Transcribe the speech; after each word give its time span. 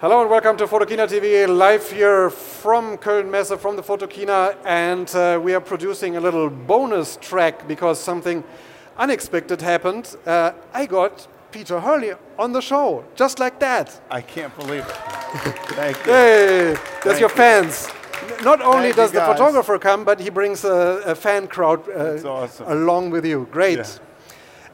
Hello 0.00 0.22
and 0.22 0.30
welcome 0.30 0.56
to 0.56 0.66
Photokina 0.66 1.06
TV, 1.06 1.46
live 1.46 1.90
here 1.90 2.30
from 2.30 2.96
Köln 2.96 3.28
Messe, 3.30 3.52
from 3.60 3.76
the 3.76 3.82
Photokina, 3.82 4.56
and 4.64 5.14
uh, 5.14 5.38
we 5.38 5.52
are 5.52 5.60
producing 5.60 6.16
a 6.16 6.20
little 6.20 6.48
bonus 6.48 7.18
track 7.20 7.68
because 7.68 8.00
something 8.00 8.42
unexpected 8.96 9.60
happened. 9.60 10.16
Uh, 10.24 10.52
I 10.72 10.86
got 10.86 11.28
Peter 11.52 11.78
Hurley 11.78 12.14
on 12.38 12.54
the 12.54 12.62
show, 12.62 13.04
just 13.14 13.38
like 13.38 13.60
that. 13.60 14.00
I 14.10 14.22
can't 14.22 14.56
believe 14.56 14.86
it. 14.88 14.90
Thank 15.76 15.98
you. 15.98 16.12
Hey, 16.12 16.72
that's 16.72 17.02
Thank 17.02 17.20
your 17.20 17.28
you. 17.28 17.36
fans. 17.36 17.86
Not 18.42 18.62
only 18.62 18.84
Thank 18.84 18.96
does 18.96 19.12
the 19.12 19.18
guys. 19.18 19.36
photographer 19.36 19.78
come, 19.78 20.04
but 20.04 20.18
he 20.18 20.30
brings 20.30 20.64
a, 20.64 21.02
a 21.04 21.14
fan 21.14 21.46
crowd 21.46 21.86
uh, 21.90 22.26
awesome. 22.26 22.72
along 22.72 23.10
with 23.10 23.26
you. 23.26 23.46
Great. 23.52 24.00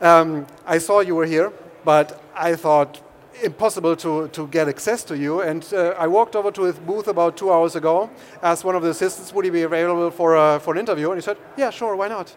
Um, 0.00 0.46
I 0.64 0.78
saw 0.78 1.00
you 1.00 1.16
were 1.16 1.26
here, 1.26 1.52
but 1.84 2.22
I 2.32 2.54
thought 2.54 3.00
impossible 3.42 3.96
to, 3.96 4.28
to 4.28 4.46
get 4.48 4.68
access 4.68 5.04
to 5.04 5.16
you. 5.16 5.40
And 5.42 5.66
uh, 5.72 5.94
I 5.98 6.06
walked 6.06 6.36
over 6.36 6.50
to 6.52 6.62
his 6.64 6.78
booth 6.78 7.08
about 7.08 7.36
two 7.36 7.52
hours 7.52 7.76
ago, 7.76 8.10
asked 8.42 8.64
one 8.64 8.76
of 8.76 8.82
the 8.82 8.90
assistants, 8.90 9.32
would 9.32 9.44
he 9.44 9.50
be 9.50 9.62
available 9.62 10.10
for, 10.10 10.36
a, 10.36 10.60
for 10.60 10.74
an 10.74 10.80
interview? 10.80 11.10
And 11.10 11.18
he 11.18 11.22
said, 11.22 11.36
yeah, 11.56 11.70
sure, 11.70 11.96
why 11.96 12.08
not? 12.08 12.34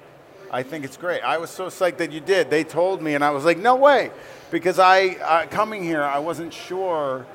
I 0.52 0.64
think 0.64 0.84
it's 0.84 0.98
great. 0.98 1.22
I 1.22 1.38
was 1.38 1.50
so 1.50 1.68
psyched 1.68 1.98
that 1.98 2.12
you 2.12 2.20
did. 2.20 2.50
They 2.50 2.64
told 2.64 3.02
me, 3.02 3.14
and 3.14 3.24
I 3.24 3.30
was 3.30 3.46
like, 3.46 3.58
no 3.58 3.76
way. 3.76 4.12
Because 4.50 4.80
I, 4.80 5.10
uh, 5.10 5.46
coming 5.46 5.84
here, 5.84 6.02
I 6.02 6.20
wasn't 6.20 6.54
sure 6.54 7.26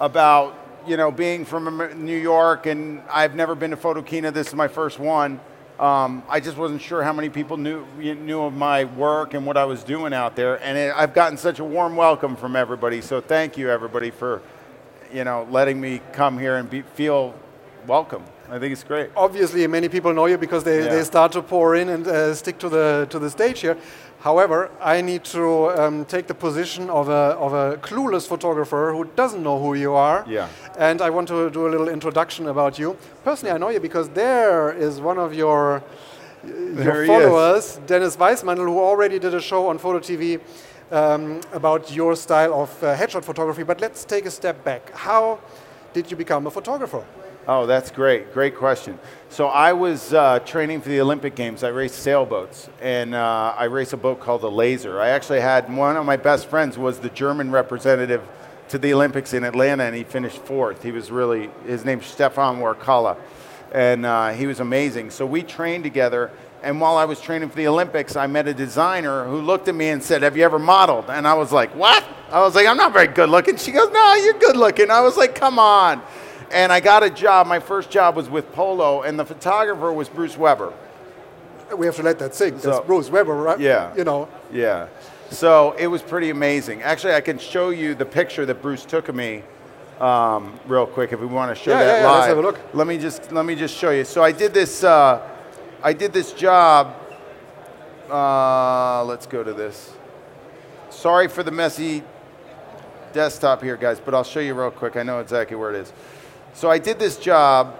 about, 0.00 0.58
you 0.86 0.96
know, 0.96 1.12
being 1.12 1.44
from 1.44 2.04
New 2.04 2.16
York, 2.16 2.66
and 2.66 3.00
I've 3.10 3.36
never 3.36 3.54
been 3.54 3.70
to 3.70 3.76
Photokina. 3.76 4.32
This 4.32 4.48
is 4.48 4.54
my 4.54 4.68
first 4.68 4.98
one. 4.98 5.40
Um, 5.78 6.24
I 6.28 6.40
just 6.40 6.56
wasn't 6.56 6.82
sure 6.82 7.04
how 7.04 7.12
many 7.12 7.28
people 7.28 7.56
knew 7.56 7.86
knew 7.96 8.42
of 8.42 8.52
my 8.52 8.84
work 8.84 9.34
and 9.34 9.46
what 9.46 9.56
I 9.56 9.64
was 9.64 9.84
doing 9.84 10.12
out 10.12 10.34
there, 10.34 10.60
and 10.60 10.76
it, 10.76 10.92
I've 10.94 11.14
gotten 11.14 11.38
such 11.38 11.60
a 11.60 11.64
warm 11.64 11.94
welcome 11.94 12.34
from 12.34 12.56
everybody. 12.56 13.00
So 13.00 13.20
thank 13.20 13.56
you, 13.56 13.70
everybody, 13.70 14.10
for, 14.10 14.42
you 15.12 15.22
know, 15.22 15.46
letting 15.50 15.80
me 15.80 16.00
come 16.12 16.36
here 16.36 16.56
and 16.56 16.68
be, 16.68 16.82
feel 16.82 17.32
welcome. 17.86 18.24
I 18.50 18.58
think 18.58 18.72
it's 18.72 18.84
great. 18.84 19.10
Obviously, 19.14 19.66
many 19.66 19.88
people 19.88 20.12
know 20.14 20.26
you 20.26 20.38
because 20.38 20.64
they, 20.64 20.84
Yeah. 20.84 20.94
they 20.94 21.04
start 21.04 21.32
to 21.32 21.42
pour 21.42 21.74
in 21.76 21.88
and 21.90 22.06
uh, 22.06 22.34
stick 22.34 22.58
to 22.58 22.68
the, 22.68 23.06
to 23.10 23.18
the 23.18 23.28
stage 23.30 23.60
here. 23.60 23.76
However, 24.20 24.70
I 24.80 25.00
need 25.02 25.22
to 25.24 25.70
um, 25.80 26.04
take 26.06 26.26
the 26.26 26.34
position 26.34 26.90
of 26.90 27.08
a, 27.08 27.36
of 27.38 27.52
a 27.52 27.76
clueless 27.76 28.26
photographer 28.26 28.92
who 28.92 29.04
doesn't 29.16 29.42
know 29.42 29.58
who 29.60 29.74
you 29.74 29.92
are. 29.94 30.24
Yeah. 30.26 30.48
And 30.78 31.00
I 31.02 31.10
want 31.10 31.28
to 31.28 31.50
do 31.50 31.68
a 31.68 31.70
little 31.70 31.88
introduction 31.88 32.48
about 32.48 32.78
you. 32.78 32.96
Personally, 33.22 33.54
I 33.54 33.58
know 33.58 33.68
you 33.68 33.80
because 33.80 34.08
there 34.08 34.72
is 34.72 35.00
one 35.00 35.18
of 35.18 35.34
your, 35.34 35.82
There 36.42 37.04
your 37.04 37.06
followers, 37.06 37.80
Dennis 37.86 38.16
Weissmandl, 38.16 38.64
who 38.66 38.80
already 38.80 39.18
did 39.18 39.34
a 39.34 39.40
show 39.40 39.68
on 39.68 39.78
Photo 39.78 39.98
TV 40.00 40.40
um, 40.90 41.40
about 41.52 41.92
your 41.94 42.16
style 42.16 42.54
of 42.62 42.82
uh, 42.82 42.96
headshot 42.96 43.24
photography. 43.24 43.62
But 43.62 43.80
let's 43.80 44.04
take 44.04 44.24
a 44.26 44.30
step 44.30 44.64
back. 44.64 44.90
How 44.94 45.38
did 45.92 46.10
you 46.10 46.16
become 46.16 46.46
a 46.46 46.50
photographer? 46.50 47.04
Oh, 47.50 47.64
that's 47.64 47.90
great. 47.90 48.34
Great 48.34 48.54
question. 48.54 48.98
So 49.30 49.46
I 49.46 49.72
was 49.72 50.12
uh, 50.12 50.38
training 50.40 50.82
for 50.82 50.90
the 50.90 51.00
Olympic 51.00 51.34
Games. 51.34 51.64
I 51.64 51.68
raced 51.68 52.00
sailboats, 52.00 52.68
and 52.82 53.14
uh, 53.14 53.54
I 53.56 53.64
raced 53.64 53.94
a 53.94 53.96
boat 53.96 54.20
called 54.20 54.42
the 54.42 54.50
Laser. 54.50 55.00
I 55.00 55.08
actually 55.08 55.40
had 55.40 55.74
one 55.74 55.96
of 55.96 56.04
my 56.04 56.18
best 56.18 56.48
friends 56.48 56.76
was 56.76 56.98
the 56.98 57.08
German 57.08 57.50
representative 57.50 58.22
to 58.68 58.76
the 58.76 58.92
Olympics 58.92 59.32
in 59.32 59.44
Atlanta, 59.44 59.84
and 59.84 59.96
he 59.96 60.04
finished 60.04 60.36
fourth. 60.42 60.82
He 60.82 60.92
was 60.92 61.10
really 61.10 61.48
his 61.64 61.86
name's 61.86 62.04
Stefan 62.04 62.58
Warkalla, 62.58 63.16
and 63.72 64.04
uh, 64.04 64.28
he 64.32 64.46
was 64.46 64.60
amazing. 64.60 65.08
So 65.08 65.24
we 65.24 65.42
trained 65.42 65.84
together. 65.84 66.30
And 66.60 66.80
while 66.80 66.96
I 66.96 67.04
was 67.04 67.20
training 67.20 67.48
for 67.50 67.56
the 67.56 67.68
Olympics, 67.68 68.16
I 68.16 68.26
met 68.26 68.48
a 68.48 68.52
designer 68.52 69.24
who 69.24 69.40
looked 69.40 69.68
at 69.68 69.74
me 69.74 69.88
and 69.88 70.02
said, 70.02 70.22
"Have 70.22 70.36
you 70.36 70.44
ever 70.44 70.58
modeled?" 70.58 71.08
And 71.08 71.26
I 71.26 71.32
was 71.32 71.50
like, 71.50 71.74
"What?" 71.74 72.04
I 72.30 72.40
was 72.40 72.54
like, 72.56 72.66
"I'm 72.66 72.76
not 72.76 72.92
very 72.92 73.06
good 73.06 73.30
looking." 73.30 73.56
She 73.56 73.70
goes, 73.70 73.90
"No, 73.90 74.14
you're 74.16 74.34
good 74.34 74.56
looking." 74.56 74.90
I 74.90 75.00
was 75.00 75.16
like, 75.16 75.34
"Come 75.34 75.58
on." 75.58 76.02
And 76.50 76.72
I 76.72 76.80
got 76.80 77.02
a 77.02 77.10
job. 77.10 77.46
My 77.46 77.60
first 77.60 77.90
job 77.90 78.16
was 78.16 78.28
with 78.30 78.50
Polo, 78.52 79.02
and 79.02 79.18
the 79.18 79.24
photographer 79.24 79.92
was 79.92 80.08
Bruce 80.08 80.36
Weber. 80.38 80.72
We 81.76 81.84
have 81.86 81.96
to 81.96 82.02
let 82.02 82.18
that 82.20 82.34
sink. 82.34 82.60
So- 82.60 82.70
That's 82.70 82.86
Bruce 82.86 83.10
Weber, 83.10 83.34
right? 83.34 83.60
Yeah. 83.60 83.94
You 83.94 84.04
know, 84.04 84.28
Yeah. 84.52 84.86
So 85.30 85.72
it 85.78 85.88
was 85.88 86.00
pretty 86.00 86.30
amazing. 86.30 86.82
Actually, 86.82 87.12
I 87.12 87.20
can 87.20 87.38
show 87.38 87.68
you 87.68 87.94
the 87.94 88.06
picture 88.06 88.46
that 88.46 88.62
Bruce 88.62 88.86
took 88.86 89.10
of 89.10 89.14
me 89.14 89.42
um, 90.00 90.58
real 90.66 90.86
quick 90.86 91.12
if 91.12 91.20
we 91.20 91.26
want 91.26 91.54
to 91.54 91.62
show 91.62 91.72
Yeah, 91.72 91.84
that 91.84 91.86
yeah, 91.86 92.00
yeah, 92.00 92.06
live. 92.06 92.14
let's 92.16 92.26
have 92.28 92.38
a 92.38 92.40
look. 92.40 92.58
Let 92.72 92.86
me 92.86 92.96
just 92.96 93.30
let 93.30 93.44
me 93.44 93.54
just 93.54 93.76
show 93.76 93.90
you. 93.90 94.04
So 94.04 94.22
I 94.24 94.32
did 94.32 94.54
this. 94.54 94.82
Uh, 94.82 95.20
I 95.82 95.92
did 95.92 96.14
this 96.14 96.32
job. 96.32 96.94
Uh, 98.10 99.04
let's 99.04 99.26
go 99.26 99.44
to 99.44 99.52
this. 99.52 99.92
Sorry 100.88 101.28
for 101.28 101.42
the 101.42 101.50
messy 101.50 102.02
desktop 103.12 103.62
here, 103.62 103.76
guys, 103.76 104.00
but 104.00 104.14
I'll 104.14 104.24
show 104.24 104.40
you 104.40 104.54
real 104.54 104.70
quick. 104.70 104.96
I 104.96 105.02
know 105.02 105.20
exactly 105.20 105.56
where 105.58 105.74
it 105.74 105.76
is. 105.76 105.92
So 106.54 106.70
I 106.70 106.78
did 106.78 106.98
this 106.98 107.16
job 107.16 107.76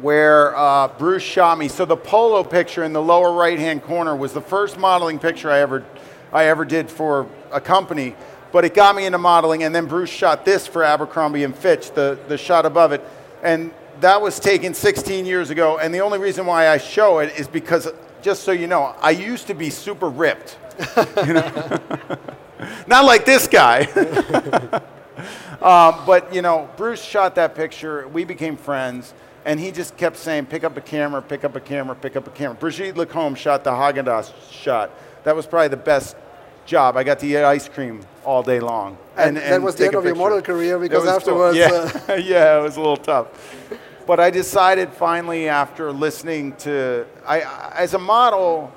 where 0.00 0.56
uh, 0.56 0.88
Bruce 0.88 1.22
shot 1.22 1.58
me. 1.58 1.68
So 1.68 1.84
the 1.84 1.96
polo 1.96 2.42
picture 2.42 2.84
in 2.84 2.92
the 2.92 3.02
lower 3.02 3.32
right-hand 3.32 3.82
corner 3.84 4.16
was 4.16 4.32
the 4.32 4.40
first 4.40 4.78
modeling 4.78 5.18
picture 5.18 5.50
I 5.50 5.60
ever, 5.60 5.84
I 6.32 6.46
ever 6.46 6.64
did 6.64 6.90
for 6.90 7.26
a 7.52 7.60
company. 7.60 8.16
But 8.52 8.64
it 8.64 8.74
got 8.74 8.94
me 8.94 9.04
into 9.06 9.18
modeling, 9.18 9.64
and 9.64 9.74
then 9.74 9.86
Bruce 9.86 10.10
shot 10.10 10.44
this 10.44 10.66
for 10.66 10.84
Abercrombie 10.84 11.42
and 11.42 11.54
Fitch, 11.54 11.90
the, 11.90 12.18
the 12.28 12.38
shot 12.38 12.66
above 12.66 12.92
it, 12.92 13.04
and 13.42 13.72
that 14.00 14.20
was 14.20 14.38
taken 14.38 14.74
16 14.74 15.26
years 15.26 15.50
ago. 15.50 15.78
And 15.78 15.92
the 15.92 16.00
only 16.00 16.18
reason 16.18 16.46
why 16.46 16.68
I 16.68 16.78
show 16.78 17.18
it 17.18 17.36
is 17.38 17.48
because, 17.48 17.88
just 18.22 18.44
so 18.44 18.52
you 18.52 18.66
know, 18.66 18.94
I 19.00 19.10
used 19.10 19.48
to 19.48 19.54
be 19.54 19.70
super 19.70 20.08
ripped. 20.08 20.58
You 21.26 21.34
know? 21.34 21.78
Not 22.86 23.04
like 23.04 23.24
this 23.24 23.46
guy. 23.46 23.86
Um, 25.62 26.02
but 26.06 26.34
you 26.34 26.42
know, 26.42 26.68
Bruce 26.76 27.02
shot 27.02 27.34
that 27.36 27.54
picture. 27.54 28.08
We 28.08 28.24
became 28.24 28.56
friends, 28.56 29.14
and 29.44 29.58
he 29.60 29.70
just 29.70 29.96
kept 29.96 30.16
saying, 30.16 30.46
"Pick 30.46 30.64
up 30.64 30.76
a 30.76 30.80
camera, 30.80 31.22
pick 31.22 31.44
up 31.44 31.56
a 31.56 31.60
camera, 31.60 31.94
pick 31.94 32.16
up 32.16 32.26
a 32.26 32.30
camera." 32.30 32.54
Brigitte 32.54 32.96
Lacombe 32.96 33.34
shot 33.34 33.64
the 33.64 33.70
Haagen 33.70 34.04
Dazs 34.04 34.32
shot. 34.50 34.90
That 35.24 35.34
was 35.34 35.46
probably 35.46 35.68
the 35.68 35.76
best 35.76 36.16
job. 36.66 36.96
I 36.96 37.04
got 37.04 37.18
to 37.20 37.26
eat 37.26 37.36
ice 37.36 37.68
cream 37.68 38.00
all 38.24 38.42
day 38.42 38.60
long. 38.60 38.96
And 39.16 39.36
that 39.36 39.62
was 39.62 39.76
the 39.76 39.86
end 39.86 39.94
of 39.94 40.04
your 40.04 40.14
model 40.14 40.42
career 40.42 40.78
because 40.78 41.04
was 41.04 41.24
cool. 41.24 41.44
afterwards, 41.44 41.56
yeah, 42.08 42.16
yeah, 42.16 42.58
it 42.58 42.62
was 42.62 42.76
a 42.76 42.80
little 42.80 42.96
tough. 42.96 43.28
But 44.06 44.20
I 44.20 44.30
decided 44.30 44.90
finally 44.90 45.48
after 45.48 45.90
listening 45.92 46.56
to, 46.56 47.06
I- 47.26 47.72
as 47.74 47.94
a 47.94 47.98
model, 47.98 48.72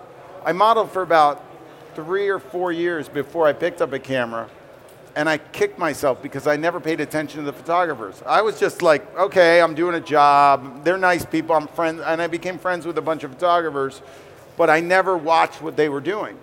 I 0.45 0.53
modeled 0.53 0.91
for 0.91 1.01
about 1.01 1.43
three 1.95 2.29
or 2.29 2.39
four 2.39 2.71
years 2.71 3.09
before 3.09 3.47
I 3.47 3.53
picked 3.53 3.81
up 3.81 3.91
a 3.91 3.99
camera. 3.99 4.49
And 5.17 5.27
I 5.27 5.39
kicked 5.39 5.79
myself 5.79 6.21
because 6.21 6.45
I 6.45 6.57
never 6.57 6.79
paid 6.79 7.01
attention 7.01 7.39
to 7.39 7.45
the 7.47 7.51
photographers. 7.51 8.21
I 8.23 8.43
was 8.43 8.59
just 8.59 8.83
like, 8.83 9.17
okay, 9.17 9.59
I'm 9.59 9.73
doing 9.73 9.95
a 9.95 9.99
job. 9.99 10.83
They're 10.83 10.95
nice 10.95 11.25
people. 11.25 11.55
I'm 11.55 11.67
friends. 11.69 12.03
And 12.05 12.21
I 12.21 12.27
became 12.27 12.59
friends 12.59 12.85
with 12.85 12.99
a 12.99 13.01
bunch 13.01 13.23
of 13.23 13.31
photographers, 13.31 14.03
but 14.57 14.69
I 14.69 14.79
never 14.79 15.17
watched 15.17 15.59
what 15.59 15.75
they 15.75 15.89
were 15.89 16.01
doing. 16.01 16.37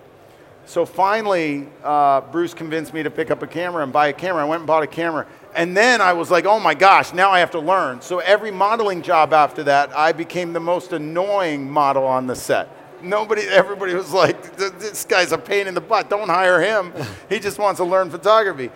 So 0.65 0.85
finally, 0.85 1.69
uh, 1.85 2.19
Bruce 2.19 2.53
convinced 2.53 2.93
me 2.93 3.01
to 3.01 3.09
pick 3.09 3.31
up 3.31 3.41
a 3.43 3.47
camera 3.47 3.81
and 3.81 3.93
buy 3.93 4.09
a 4.09 4.13
camera. 4.13 4.41
I 4.41 4.45
went 4.45 4.59
and 4.59 4.67
bought 4.67 4.83
a 4.83 4.87
camera. 4.87 5.25
And 5.55 5.77
then 5.77 6.01
I 6.01 6.11
was 6.11 6.29
like, 6.29 6.43
oh 6.43 6.59
my 6.59 6.73
gosh, 6.73 7.13
now 7.13 7.31
I 7.31 7.39
have 7.39 7.51
to 7.51 7.59
learn. 7.59 8.01
So 8.01 8.19
every 8.19 8.51
modeling 8.51 9.01
job 9.01 9.31
after 9.31 9.63
that, 9.63 9.95
I 9.97 10.11
became 10.11 10.51
the 10.51 10.59
most 10.59 10.91
annoying 10.91 11.71
model 11.71 12.03
on 12.03 12.27
the 12.27 12.35
set. 12.35 12.74
Nobody, 13.05 13.43
everybody 13.43 13.93
was 13.93 14.11
like, 14.11 14.57
this 14.57 15.05
guy's 15.05 15.31
a 15.31 15.37
pain 15.37 15.67
in 15.67 15.73
the 15.73 15.81
butt. 15.81 16.09
Don't 16.09 16.29
hire 16.29 16.61
him. 16.61 16.93
He 17.29 17.39
just 17.39 17.57
wants 17.57 17.79
to 17.79 17.85
learn 17.85 18.09
photography. 18.09 18.69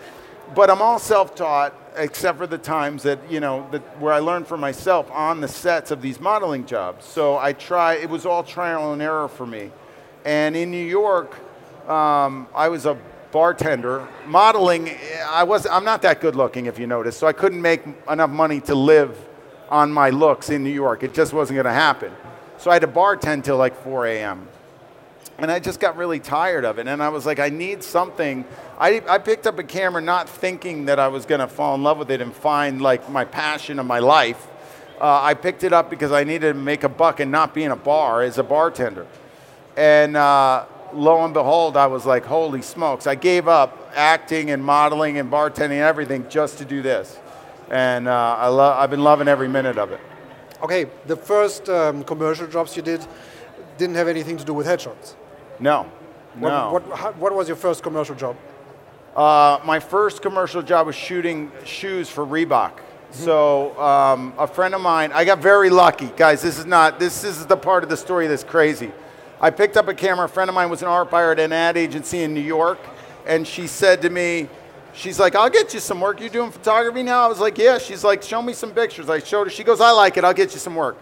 But 0.55 0.69
I'm 0.69 0.81
all 0.81 0.97
self-taught, 0.97 1.73
except 1.95 2.37
for 2.37 2.47
the 2.47 2.57
times 2.57 3.03
that, 3.03 3.19
you 3.31 3.39
know, 3.39 3.67
that 3.71 3.81
where 3.99 4.13
I 4.13 4.19
learned 4.19 4.47
for 4.47 4.57
myself 4.57 5.09
on 5.11 5.41
the 5.41 5.47
sets 5.47 5.91
of 5.91 6.01
these 6.01 6.19
modeling 6.19 6.65
jobs. 6.65 7.05
So 7.05 7.37
I 7.37 7.53
try, 7.53 7.95
it 7.95 8.09
was 8.09 8.25
all 8.25 8.43
trial 8.43 8.93
and 8.93 9.01
error 9.01 9.27
for 9.27 9.45
me. 9.45 9.71
And 10.25 10.55
in 10.55 10.71
New 10.71 10.85
York, 10.85 11.35
um, 11.87 12.47
I 12.55 12.69
was 12.69 12.85
a 12.85 12.97
bartender. 13.31 14.07
Modeling, 14.25 14.89
I 15.27 15.43
was, 15.43 15.67
I'm 15.67 15.85
not 15.85 16.01
that 16.01 16.21
good 16.21 16.35
looking, 16.35 16.65
if 16.65 16.79
you 16.79 16.87
notice, 16.87 17.15
so 17.17 17.27
I 17.27 17.33
couldn't 17.33 17.61
make 17.61 17.81
enough 18.09 18.29
money 18.31 18.61
to 18.61 18.75
live 18.75 19.15
on 19.69 19.91
my 19.91 20.09
looks 20.09 20.49
in 20.49 20.63
New 20.63 20.71
York. 20.71 21.03
It 21.03 21.13
just 21.13 21.33
wasn't 21.33 21.57
going 21.57 21.65
to 21.65 21.71
happen. 21.71 22.11
So 22.59 22.69
I 22.69 22.75
had 22.75 22.81
to 22.81 22.87
bartend 22.87 23.45
till 23.45 23.55
like 23.55 23.75
4 23.83 24.05
a.m. 24.07 24.47
And 25.37 25.49
I 25.49 25.59
just 25.59 25.79
got 25.79 25.95
really 25.95 26.19
tired 26.19 26.65
of 26.65 26.77
it. 26.77 26.87
And 26.87 27.01
I 27.01 27.07
was 27.07 27.25
like, 27.25 27.39
I 27.39 27.47
need 27.47 27.81
something. 27.81 28.43
I, 28.77 29.01
I 29.07 29.17
picked 29.17 29.47
up 29.47 29.57
a 29.59 29.63
camera 29.63 30.01
not 30.01 30.27
thinking 30.27 30.85
that 30.85 30.99
I 30.99 31.07
was 31.07 31.25
going 31.25 31.39
to 31.39 31.47
fall 31.47 31.75
in 31.75 31.83
love 31.83 31.97
with 31.97 32.11
it 32.11 32.19
and 32.19 32.33
find 32.33 32.81
like 32.81 33.09
my 33.09 33.23
passion 33.23 33.79
of 33.79 33.85
my 33.85 33.99
life. 33.99 34.45
Uh, 34.99 35.21
I 35.23 35.35
picked 35.35 35.63
it 35.63 35.71
up 35.71 35.89
because 35.89 36.11
I 36.11 36.25
needed 36.25 36.51
to 36.51 36.59
make 36.59 36.83
a 36.83 36.89
buck 36.89 37.21
and 37.21 37.31
not 37.31 37.53
be 37.53 37.63
in 37.63 37.71
a 37.71 37.77
bar 37.77 38.21
as 38.21 38.37
a 38.37 38.43
bartender. 38.43 39.07
And 39.77 40.17
uh, 40.17 40.65
lo 40.93 41.23
and 41.23 41.33
behold, 41.33 41.77
I 41.77 41.87
was 41.87 42.05
like, 42.05 42.25
holy 42.25 42.61
smokes. 42.61 43.07
I 43.07 43.15
gave 43.15 43.47
up 43.47 43.89
acting 43.95 44.51
and 44.51 44.61
modeling 44.61 45.17
and 45.17 45.31
bartending 45.31 45.71
and 45.71 45.83
everything 45.83 46.27
just 46.27 46.57
to 46.57 46.65
do 46.65 46.81
this. 46.81 47.17
And 47.71 48.09
uh, 48.09 48.35
I 48.37 48.83
I've 48.83 48.89
been 48.89 49.03
loving 49.03 49.29
every 49.29 49.47
minute 49.47 49.77
of 49.77 49.93
it. 49.93 50.01
Okay, 50.61 50.87
the 51.07 51.15
first 51.15 51.69
um, 51.69 52.03
commercial 52.03 52.47
jobs 52.47 52.75
you 52.75 52.81
did 52.83 53.05
didn't 53.77 53.95
have 53.95 54.07
anything 54.07 54.37
to 54.37 54.43
do 54.43 54.53
with 54.53 54.67
headshots. 54.67 55.15
No, 55.59 55.83
What, 56.35 56.49
no. 56.49 56.73
what, 56.73 56.97
how, 56.97 57.11
what 57.13 57.33
was 57.33 57.47
your 57.47 57.57
first 57.57 57.83
commercial 57.83 58.15
job? 58.15 58.35
Uh, 59.15 59.59
my 59.65 59.79
first 59.79 60.21
commercial 60.21 60.61
job 60.61 60.87
was 60.87 60.95
shooting 60.95 61.51
shoes 61.65 62.09
for 62.09 62.25
Reebok. 62.25 62.71
So 63.11 63.79
um, 63.81 64.33
a 64.37 64.45
friend 64.47 64.75
of 64.75 64.81
mine, 64.81 65.11
I 65.13 65.25
got 65.25 65.39
very 65.39 65.69
lucky, 65.71 66.11
guys. 66.15 66.41
This 66.43 66.59
is 66.59 66.65
not. 66.65 66.99
This 66.99 67.23
is 67.23 67.45
the 67.47 67.57
part 67.57 67.83
of 67.83 67.89
the 67.89 67.97
story 67.97 68.27
that's 68.27 68.43
crazy. 68.43 68.91
I 69.41 69.49
picked 69.49 69.77
up 69.77 69.87
a 69.87 69.93
camera. 69.93 70.25
A 70.25 70.29
friend 70.29 70.49
of 70.49 70.53
mine 70.53 70.69
was 70.69 70.81
an 70.83 70.89
art 70.89 71.09
buyer 71.09 71.31
at 71.31 71.39
an 71.39 71.51
ad 71.51 71.75
agency 71.75 72.21
in 72.21 72.33
New 72.35 72.41
York, 72.41 72.77
and 73.25 73.47
she 73.47 73.65
said 73.65 74.01
to 74.03 74.09
me, 74.09 74.47
she's 74.99 75.19
like, 75.19 75.35
"I'll 75.35 75.49
get 75.49 75.73
you 75.73 75.79
some 75.79 76.01
work. 76.01 76.21
You 76.21 76.29
doing 76.29 76.51
photography 76.51 77.03
now?" 77.03 77.23
I 77.23 77.27
was 77.27 77.39
like, 77.39 77.57
"Yeah." 77.57 77.77
She's 77.77 78.03
like, 78.03 78.21
"Show 78.21 78.41
me 78.41 78.53
some 78.53 78.71
pictures." 78.71 79.09
I 79.09 79.19
showed 79.19 79.45
her. 79.45 79.49
She 79.49 79.63
goes, 79.63 79.81
"I 79.81 79.91
like 79.91 80.17
it. 80.17 80.23
I'll 80.23 80.33
get 80.33 80.53
you 80.53 80.59
some 80.59 80.75
work." 80.75 80.97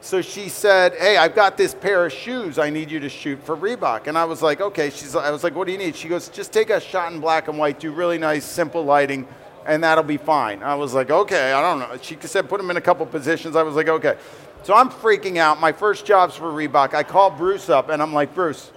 So 0.00 0.20
she 0.20 0.48
said, 0.48 0.94
"Hey, 0.94 1.16
I've 1.16 1.34
got 1.34 1.56
this 1.56 1.74
pair 1.74 2.06
of 2.06 2.12
shoes. 2.12 2.58
I 2.58 2.70
need 2.70 2.90
you 2.90 2.98
to 3.00 3.08
shoot 3.08 3.42
for 3.44 3.56
Reebok." 3.56 4.06
And 4.06 4.18
I 4.18 4.24
was 4.24 4.42
like, 4.42 4.60
"Okay." 4.60 4.90
She's. 4.90 5.14
I 5.14 5.30
was 5.30 5.44
like, 5.44 5.54
"What 5.54 5.66
do 5.66 5.72
you 5.72 5.78
need?" 5.78 5.94
She 5.94 6.08
goes, 6.08 6.28
"Just 6.28 6.52
take 6.52 6.70
a 6.70 6.80
shot 6.80 7.12
in 7.12 7.20
black 7.20 7.48
and 7.48 7.58
white. 7.58 7.78
Do 7.78 7.92
really 7.92 8.18
nice, 8.18 8.44
simple 8.44 8.84
lighting." 8.84 9.26
and 9.64 9.84
that'll 9.84 10.04
be 10.04 10.16
fine. 10.16 10.62
I 10.62 10.74
was 10.74 10.94
like, 10.94 11.10
okay, 11.10 11.52
I 11.52 11.60
don't 11.60 11.78
know. 11.78 11.96
She 12.02 12.16
said 12.20 12.48
put 12.48 12.60
him 12.60 12.70
in 12.70 12.76
a 12.76 12.80
couple 12.80 13.06
positions. 13.06 13.56
I 13.56 13.62
was 13.62 13.76
like, 13.76 13.88
okay. 13.88 14.16
So 14.64 14.74
I'm 14.74 14.90
freaking 14.90 15.38
out. 15.38 15.60
My 15.60 15.72
first 15.72 16.06
job's 16.06 16.36
for 16.36 16.50
Reebok. 16.50 16.94
I 16.94 17.02
call 17.02 17.30
Bruce 17.30 17.68
up 17.68 17.88
and 17.88 18.00
I'm 18.00 18.12
like, 18.12 18.34
Bruce, 18.34 18.70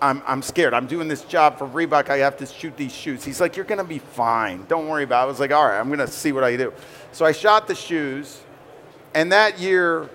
I'm, 0.00 0.22
I'm 0.26 0.42
scared. 0.42 0.74
I'm 0.74 0.86
doing 0.86 1.08
this 1.08 1.22
job 1.22 1.58
for 1.58 1.66
Reebok. 1.66 2.10
I 2.10 2.18
have 2.18 2.36
to 2.38 2.46
shoot 2.46 2.76
these 2.76 2.94
shoes. 2.94 3.24
He's 3.24 3.40
like, 3.40 3.56
you're 3.56 3.64
going 3.64 3.78
to 3.78 3.84
be 3.84 3.98
fine. 3.98 4.66
Don't 4.66 4.88
worry 4.88 5.04
about 5.04 5.22
it. 5.22 5.24
I 5.24 5.26
was 5.26 5.40
like, 5.40 5.52
all 5.52 5.66
right, 5.66 5.78
I'm 5.78 5.88
going 5.88 6.00
to 6.00 6.08
see 6.08 6.32
what 6.32 6.44
I 6.44 6.56
do. 6.56 6.72
So 7.12 7.24
I 7.24 7.32
shot 7.32 7.66
the 7.66 7.74
shoes. 7.74 8.40
And 9.14 9.32
that 9.32 9.58
year, 9.58 10.10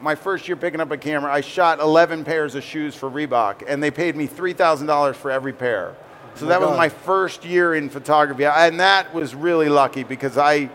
my 0.00 0.14
first 0.14 0.46
year 0.46 0.56
picking 0.56 0.80
up 0.80 0.90
a 0.90 0.96
camera, 0.96 1.32
I 1.32 1.40
shot 1.40 1.80
11 1.80 2.24
pairs 2.24 2.54
of 2.54 2.62
shoes 2.62 2.94
for 2.94 3.10
Reebok. 3.10 3.64
And 3.66 3.82
they 3.82 3.90
paid 3.90 4.14
me 4.14 4.28
$3,000 4.28 5.14
for 5.16 5.30
every 5.30 5.52
pair. 5.52 5.96
Oh 6.34 6.38
so 6.38 6.46
that 6.46 6.60
was 6.60 6.76
my 6.76 6.88
first 6.88 7.44
year 7.44 7.74
in 7.74 7.90
photography, 7.90 8.46
and 8.46 8.80
that 8.80 9.12
was 9.12 9.34
really 9.34 9.68
lucky 9.68 10.02
because 10.02 10.38
I, 10.38 10.70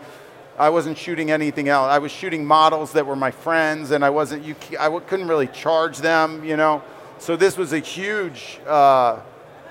I 0.56 0.68
wasn't 0.68 0.96
shooting 0.96 1.32
anything 1.32 1.68
else. 1.68 1.88
I 1.88 1.98
was 1.98 2.12
shooting 2.12 2.44
models 2.44 2.92
that 2.92 3.04
were 3.04 3.16
my 3.16 3.32
friends, 3.32 3.90
and 3.90 4.04
I 4.04 4.10
wasn't. 4.10 4.44
You, 4.44 4.54
I 4.78 4.88
couldn't 5.00 5.26
really 5.26 5.48
charge 5.48 5.98
them, 5.98 6.44
you 6.44 6.56
know. 6.56 6.82
So 7.18 7.36
this 7.36 7.56
was 7.56 7.72
a 7.72 7.78
huge, 7.78 8.60
uh, 8.66 9.20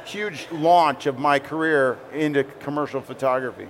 huge 0.06 0.48
launch 0.52 1.06
of 1.06 1.18
my 1.18 1.40
career 1.40 1.98
into 2.14 2.44
commercial 2.44 3.02
photography. 3.02 3.68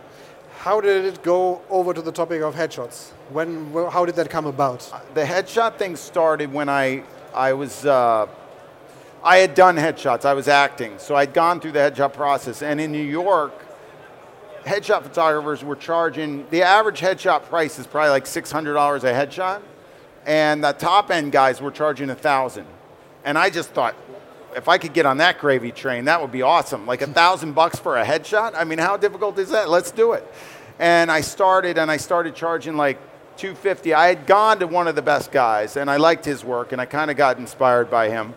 How 0.59 0.81
did 0.81 1.05
it 1.05 1.23
go 1.23 1.61
over 1.69 1.93
to 1.93 2.01
the 2.01 2.11
topic 2.11 2.41
of 2.41 2.55
headshots? 2.55 3.11
When, 3.29 3.71
how 3.91 4.05
did 4.05 4.15
that 4.15 4.29
come 4.29 4.47
about? 4.47 4.79
The 5.13 5.23
headshot 5.23 5.77
thing 5.77 5.95
started 5.95 6.51
when 6.51 6.69
I, 6.69 7.03
I 7.33 7.53
was. 7.53 7.85
Uh, 7.85 8.27
I 9.23 9.37
had 9.37 9.55
done 9.55 9.75
headshots. 9.77 10.25
I 10.25 10.33
was 10.33 10.47
acting, 10.47 10.97
so 10.99 11.15
I'd 11.15 11.33
gone 11.33 11.59
through 11.59 11.73
the 11.73 11.79
headshot 11.79 12.13
process. 12.13 12.61
And 12.61 12.79
in 12.79 12.91
New 12.91 13.03
York, 13.03 13.53
headshot 14.63 15.03
photographers 15.03 15.63
were 15.63 15.75
charging 15.75 16.47
the 16.49 16.63
average 16.63 17.01
headshot 17.01 17.43
price 17.43 17.77
is 17.77 17.87
probably 17.87 18.11
like 18.11 18.25
six 18.25 18.51
hundred 18.51 18.73
dollars 18.73 19.03
a 19.03 19.11
headshot, 19.13 19.61
and 20.25 20.63
the 20.63 20.71
top 20.71 21.11
end 21.11 21.31
guys 21.31 21.61
were 21.61 21.71
charging 21.71 22.09
a 22.09 22.15
thousand. 22.15 22.65
And 23.27 23.37
I 23.37 23.49
just 23.49 23.71
thought, 23.71 23.95
if 24.55 24.67
I 24.67 24.77
could 24.77 24.93
get 24.93 25.05
on 25.05 25.17
that 25.17 25.37
gravy 25.37 25.71
train, 25.71 26.05
that 26.05 26.21
would 26.21 26.31
be 26.31 26.41
awesome. 26.41 26.87
Like 26.87 27.01
a 27.01 27.07
thousand 27.07 27.53
bucks 27.53 27.77
for 27.77 27.97
a 27.97 28.05
headshot. 28.05 28.53
I 28.55 28.63
mean, 28.63 28.79
how 28.79 28.95
difficult 28.95 29.37
is 29.37 29.49
that? 29.49 29.69
Let's 29.69 29.91
do 29.91 30.13
it. 30.13 30.25
And 30.79 31.11
I 31.11 31.21
started, 31.21 31.77
and 31.77 31.91
I 31.91 31.97
started 31.97 32.33
charging 32.33 32.77
like 32.77 32.97
250. 33.35 33.93
I 33.93 34.07
had 34.07 34.25
gone 34.25 34.59
to 34.59 34.67
one 34.67 34.87
of 34.87 34.95
the 34.95 35.01
best 35.01 35.31
guys, 35.31 35.75
and 35.75 35.91
I 35.91 35.97
liked 35.97 36.23
his 36.23 36.43
work, 36.43 36.71
and 36.71 36.79
I 36.79 36.85
kind 36.85 37.11
of 37.11 37.17
got 37.17 37.37
inspired 37.37 37.91
by 37.91 38.09
him 38.09 38.33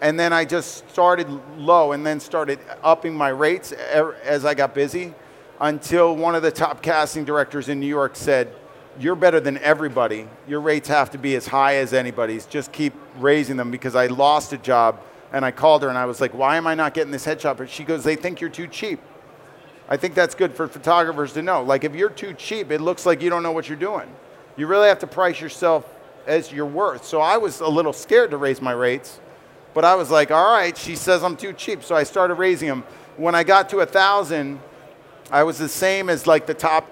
and 0.00 0.18
then 0.18 0.32
I 0.32 0.44
just 0.44 0.88
started 0.90 1.28
low 1.56 1.92
and 1.92 2.06
then 2.06 2.20
started 2.20 2.58
upping 2.82 3.14
my 3.14 3.30
rates 3.30 3.72
as 3.72 4.44
I 4.44 4.54
got 4.54 4.74
busy 4.74 5.14
until 5.60 6.14
one 6.14 6.34
of 6.34 6.42
the 6.42 6.52
top 6.52 6.82
casting 6.82 7.24
directors 7.24 7.68
in 7.68 7.80
New 7.80 7.86
York 7.86 8.14
said, 8.14 8.54
You're 8.98 9.14
better 9.14 9.40
than 9.40 9.58
everybody. 9.58 10.28
Your 10.46 10.60
rates 10.60 10.88
have 10.88 11.10
to 11.10 11.18
be 11.18 11.36
as 11.36 11.46
high 11.46 11.76
as 11.76 11.92
anybody's. 11.92 12.46
Just 12.46 12.72
keep 12.72 12.94
raising 13.18 13.56
them 13.56 13.70
because 13.70 13.94
I 13.94 14.06
lost 14.06 14.52
a 14.52 14.58
job 14.58 15.00
and 15.32 15.44
I 15.44 15.50
called 15.50 15.82
her 15.82 15.88
and 15.88 15.98
I 15.98 16.06
was 16.06 16.20
like, 16.20 16.34
Why 16.34 16.56
am 16.56 16.66
I 16.66 16.74
not 16.74 16.94
getting 16.94 17.12
this 17.12 17.26
headshot? 17.26 17.56
But 17.56 17.70
she 17.70 17.84
goes, 17.84 18.02
They 18.02 18.16
think 18.16 18.40
you're 18.40 18.50
too 18.50 18.66
cheap. 18.66 19.00
I 19.88 19.96
think 19.96 20.14
that's 20.14 20.34
good 20.34 20.54
for 20.54 20.68
photographers 20.68 21.32
to 21.34 21.42
know. 21.42 21.62
Like, 21.62 21.84
if 21.84 21.94
you're 21.94 22.10
too 22.10 22.34
cheap, 22.34 22.70
it 22.70 22.80
looks 22.80 23.06
like 23.06 23.22
you 23.22 23.30
don't 23.30 23.42
know 23.42 23.52
what 23.52 23.68
you're 23.68 23.78
doing. 23.78 24.08
You 24.56 24.66
really 24.66 24.88
have 24.88 24.98
to 24.98 25.06
price 25.06 25.40
yourself 25.40 25.86
as 26.26 26.52
you're 26.52 26.66
worth. 26.66 27.04
So 27.04 27.20
I 27.20 27.38
was 27.38 27.60
a 27.60 27.68
little 27.68 27.94
scared 27.94 28.32
to 28.32 28.36
raise 28.36 28.60
my 28.60 28.72
rates 28.72 29.20
but 29.78 29.84
I 29.84 29.94
was 29.94 30.10
like, 30.10 30.32
all 30.32 30.52
right, 30.52 30.76
she 30.76 30.96
says 30.96 31.22
I'm 31.22 31.36
too 31.36 31.52
cheap. 31.52 31.84
So 31.84 31.94
I 31.94 32.02
started 32.02 32.34
raising 32.34 32.68
them. 32.68 32.82
When 33.16 33.36
I 33.36 33.44
got 33.44 33.68
to 33.68 33.78
a 33.78 33.86
thousand, 33.86 34.60
I 35.30 35.44
was 35.44 35.58
the 35.58 35.68
same 35.68 36.08
as 36.10 36.26
like 36.26 36.46
the 36.46 36.54
top 36.54 36.90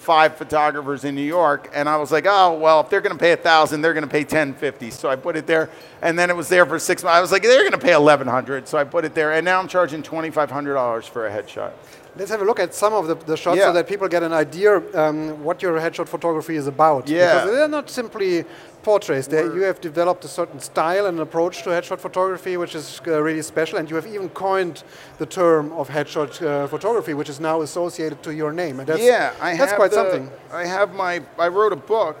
five 0.00 0.36
photographers 0.36 1.04
in 1.04 1.14
New 1.14 1.20
York, 1.20 1.70
and 1.74 1.88
I 1.88 1.96
was 1.98 2.10
like, 2.10 2.26
oh 2.26 2.58
well, 2.58 2.80
if 2.80 2.88
they're 2.88 3.02
going 3.02 3.16
to 3.16 3.18
pay 3.18 3.32
a 3.32 3.36
thousand, 3.36 3.82
they're 3.82 3.94
going 3.94 4.04
to 4.04 4.10
pay 4.10 4.24
ten 4.24 4.54
fifty. 4.54 4.90
So 4.90 5.08
I 5.08 5.16
put 5.16 5.36
it 5.36 5.46
there, 5.46 5.68
and 6.00 6.18
then 6.18 6.30
it 6.30 6.36
was 6.36 6.48
there 6.48 6.64
for 6.64 6.78
six 6.78 7.02
months. 7.02 7.16
I 7.16 7.20
was 7.20 7.30
like, 7.30 7.42
they're 7.42 7.60
going 7.60 7.72
to 7.72 7.78
pay 7.78 7.92
eleven 7.92 8.26
hundred, 8.26 8.66
so 8.66 8.78
I 8.78 8.84
put 8.84 9.04
it 9.04 9.14
there, 9.14 9.32
and 9.32 9.44
now 9.44 9.60
I'm 9.60 9.68
charging 9.68 10.02
twenty 10.02 10.30
five 10.30 10.50
hundred 10.50 10.74
dollars 10.74 11.06
for 11.06 11.26
a 11.26 11.30
headshot. 11.30 11.72
Let's 12.16 12.30
have 12.30 12.42
a 12.42 12.44
look 12.44 12.58
at 12.58 12.74
some 12.74 12.92
of 12.92 13.06
the, 13.06 13.14
the 13.14 13.36
shots 13.36 13.58
yeah. 13.58 13.66
so 13.66 13.72
that 13.72 13.86
people 13.86 14.08
get 14.08 14.22
an 14.22 14.32
idea 14.32 14.82
um, 14.98 15.42
what 15.44 15.62
your 15.62 15.78
headshot 15.78 16.08
photography 16.08 16.56
is 16.56 16.66
about. 16.66 17.08
Yeah. 17.08 17.34
Because 17.34 17.50
they're 17.52 17.68
not 17.68 17.88
simply 17.88 18.44
portraits. 18.82 19.28
You 19.28 19.62
have 19.62 19.80
developed 19.80 20.24
a 20.24 20.28
certain 20.28 20.58
style 20.58 21.06
and 21.06 21.20
approach 21.20 21.62
to 21.62 21.70
headshot 21.70 22.00
photography, 22.00 22.56
which 22.56 22.74
is 22.74 23.00
uh, 23.06 23.22
really 23.22 23.42
special. 23.42 23.78
And 23.78 23.88
you 23.88 23.96
have 23.96 24.06
even 24.06 24.28
coined 24.30 24.82
the 25.18 25.26
term 25.26 25.72
of 25.72 25.88
headshot 25.88 26.42
uh, 26.42 26.66
photography, 26.66 27.14
which 27.14 27.28
is 27.28 27.38
now 27.38 27.62
associated 27.62 28.22
to 28.24 28.34
your 28.34 28.52
name. 28.52 28.80
And 28.80 28.88
that's, 28.88 29.02
yeah, 29.02 29.32
I 29.40 29.56
that's 29.56 29.74
quite 29.74 29.90
the, 29.90 29.96
something. 29.96 30.30
I 30.52 30.66
have 30.66 30.94
my. 30.94 31.22
I 31.38 31.48
wrote 31.48 31.72
a 31.72 31.76
book. 31.76 32.16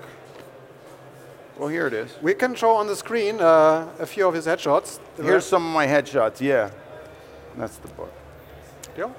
Well, 1.58 1.68
here 1.68 1.86
it 1.86 1.92
is. 1.92 2.16
We 2.22 2.32
can 2.34 2.54
show 2.54 2.70
on 2.70 2.86
the 2.86 2.96
screen 2.96 3.40
uh, 3.40 3.88
a 3.98 4.06
few 4.06 4.26
of 4.26 4.34
his 4.34 4.46
headshots. 4.46 4.98
Here's 5.16 5.44
some 5.44 5.66
of 5.66 5.74
my 5.74 5.86
headshots. 5.86 6.40
Yeah, 6.40 6.70
that's 7.56 7.76
the 7.78 7.88
book. 7.88 8.12
Yeah. 8.96 9.10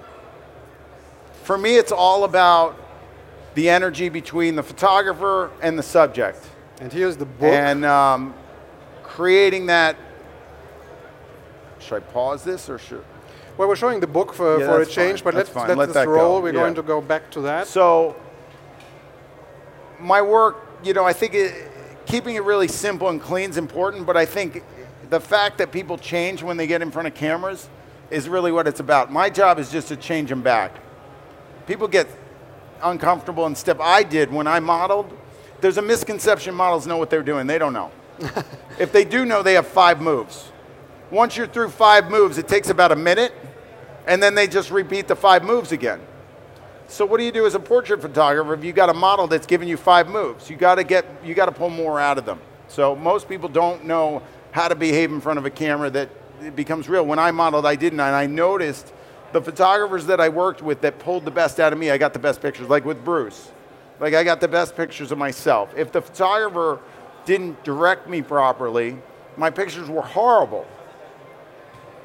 For 1.52 1.58
me, 1.58 1.76
it's 1.76 1.92
all 1.92 2.24
about 2.24 2.78
the 3.56 3.70
energy 3.70 4.08
between 4.08 4.56
the 4.56 4.64
photographer 4.64 5.52
and 5.62 5.78
the 5.78 5.84
subject. 5.84 6.40
And 6.80 6.94
here's 6.94 7.18
the 7.18 7.26
book. 7.26 7.52
And 7.52 7.84
um, 7.84 8.34
creating 9.04 9.66
that. 9.66 9.98
Should 11.80 11.96
I 11.96 12.00
pause 12.00 12.46
this 12.46 12.70
or 12.70 12.78
should? 12.80 13.04
Well, 13.58 13.68
we're 13.68 13.76
showing 13.76 14.00
the 14.00 14.08
book 14.08 14.34
for, 14.34 14.62
yeah, 14.62 14.66
for 14.66 14.80
a 14.80 14.86
change, 14.86 15.24
fine. 15.24 15.34
but 15.34 15.34
let's, 15.34 15.54
let 15.54 15.78
let 15.78 15.94
this 15.94 16.08
roll. 16.08 16.38
Go. 16.38 16.44
We're 16.44 16.54
yeah. 16.54 16.62
going 16.62 16.76
to 16.76 16.84
go 16.84 17.02
back 17.02 17.30
to 17.32 17.42
that. 17.42 17.68
So, 17.68 18.16
my 20.00 20.22
work, 20.22 20.56
you 20.86 20.94
know, 20.94 21.04
I 21.04 21.12
think 21.12 21.34
it, 21.34 21.70
keeping 22.06 22.36
it 22.36 22.46
really 22.46 22.70
simple 22.70 23.10
and 23.10 23.22
clean 23.22 23.50
is 23.50 23.58
important, 23.58 24.06
but 24.06 24.16
I 24.16 24.26
think 24.26 24.64
the 25.10 25.20
fact 25.20 25.58
that 25.58 25.74
people 25.74 25.98
change 25.98 26.44
when 26.44 26.56
they 26.56 26.66
get 26.66 26.82
in 26.82 26.92
front 26.92 27.10
of 27.10 27.14
cameras 27.14 27.68
is 28.10 28.30
really 28.30 28.54
what 28.54 28.68
it's 28.68 28.80
about. 28.80 29.12
My 29.12 29.30
job 29.30 29.60
is 29.60 29.70
just 29.70 29.90
to 29.90 29.98
change 29.98 30.30
them 30.30 30.42
back. 30.42 30.78
People 31.68 31.88
get 31.88 32.08
uncomfortable 32.84 33.46
and 33.46 33.58
step. 33.58 33.80
I 33.80 34.04
did 34.04 34.32
when 34.32 34.48
I 34.48 34.60
modeled 34.60 35.18
there's 35.62 35.78
a 35.78 35.82
misconception 35.82 36.56
models 36.56 36.88
know 36.88 36.98
what 36.98 37.10
they're 37.10 37.24
doing. 37.24 37.48
They 37.48 37.60
don't 37.60 37.74
know. 37.74 37.92
if 38.80 38.92
they 38.92 39.06
do 39.06 39.26
know, 39.26 39.44
they 39.44 39.54
have 39.54 39.68
five 39.68 40.02
moves. 40.02 40.52
Once 41.12 41.38
you're 41.38 41.48
through 41.48 41.70
five 41.70 42.10
moves, 42.10 42.38
it 42.38 42.48
takes 42.48 42.70
about 42.70 42.92
a 42.92 42.96
minute, 42.96 43.34
and 44.08 44.22
then 44.22 44.36
they 44.36 44.48
just 44.48 44.72
repeat 44.72 45.08
the 45.08 45.16
five 45.16 45.44
moves 45.44 45.72
again. 45.72 46.00
So 46.88 47.06
what 47.06 47.20
do 47.20 47.24
you 47.24 47.32
do 47.32 47.46
as 47.46 47.56
a 47.56 47.60
portrait 47.60 48.02
photographer 48.02 48.54
if 48.54 48.66
you 48.66 48.74
got 48.74 48.90
a 48.90 48.94
model 48.94 49.28
that's 49.28 49.46
giving 49.46 49.68
you 49.68 49.78
five 49.78 50.10
moves? 50.10 50.50
You 50.50 50.58
got 50.58 50.76
to 50.76 50.84
get 50.84 51.06
you 51.24 51.34
got 51.34 51.46
to 51.46 51.52
pull 51.52 51.70
more 51.70 52.00
out 52.00 52.18
of 52.18 52.26
them. 52.26 52.40
So 52.68 52.96
most 52.96 53.30
people 53.30 53.48
don't 53.48 53.86
know 53.86 54.22
how 54.52 54.68
to 54.68 54.76
behave 54.76 55.12
in 55.12 55.22
front 55.22 55.40
of 55.40 55.46
a 55.46 55.50
camera 55.50 55.90
that 55.92 56.10
it 56.42 56.56
becomes 56.56 56.90
real. 56.90 57.06
When 57.06 57.20
I 57.20 57.32
modeled, 57.32 57.66
I 57.66 57.76
didn't, 57.76 58.00
and 58.00 58.16
I 58.16 58.26
noticed 58.26 58.92
the 59.34 59.42
photographers 59.42 60.06
that 60.08 60.20
I 60.20 60.30
worked 60.30 60.62
with 60.62 60.82
that 60.82 61.00
pulled 61.00 61.26
the 61.26 61.32
best 61.32 61.60
out 61.60 61.74
of 61.74 61.80
me. 61.80 61.92
I 61.92 61.98
got 61.98 62.14
the 62.14 62.20
best 62.20 62.42
pictures, 62.42 62.70
like 62.70 62.86
with 62.86 63.04
Bruce. 63.04 63.52
Like 64.00 64.14
I 64.14 64.24
got 64.24 64.42
the 64.42 64.48
best 64.48 64.76
pictures 64.76 65.12
of 65.12 65.18
myself. 65.18 65.74
If 65.78 65.92
the 65.92 66.02
photographer 66.02 66.80
didn't 67.26 67.64
direct 67.64 68.10
me 68.10 68.22
properly, 68.22 68.98
my 69.38 69.50
pictures 69.50 69.90
were 69.90 70.02
horrible. 70.02 70.66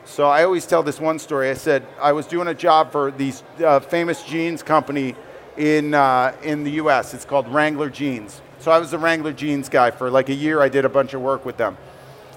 So 0.04 0.28
I 0.28 0.44
always 0.44 0.66
tell 0.66 0.82
this 0.82 1.00
one 1.00 1.18
story. 1.18 1.50
I 1.50 1.54
said 1.54 1.84
I 2.00 2.12
was 2.12 2.26
doing 2.26 2.48
a 2.48 2.54
job 2.54 2.92
for 2.92 3.10
these 3.10 3.42
uh, 3.64 3.80
famous 3.80 4.22
jeans 4.22 4.62
company 4.62 5.16
in 5.56 5.94
uh, 5.94 6.36
in 6.42 6.64
the 6.64 6.72
U.S. 6.72 7.12
It's 7.14 7.24
called 7.24 7.48
Wrangler 7.48 7.90
Jeans. 7.90 8.40
So 8.58 8.70
I 8.70 8.78
was 8.78 8.90
the 8.90 8.98
Wrangler 8.98 9.32
Jeans 9.32 9.68
guy 9.68 9.90
for 9.90 10.10
like 10.10 10.28
a 10.28 10.34
year. 10.34 10.60
I 10.60 10.68
did 10.68 10.84
a 10.84 10.88
bunch 10.88 11.14
of 11.14 11.22
work 11.22 11.44
with 11.44 11.56
them. 11.56 11.76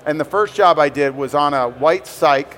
And 0.06 0.20
the 0.20 0.26
first 0.26 0.56
job 0.56 0.80
I 0.80 0.90
did 0.90 1.16
was 1.16 1.36
on 1.36 1.54
a 1.54 1.70
white 1.70 2.06
cyc, 2.06 2.54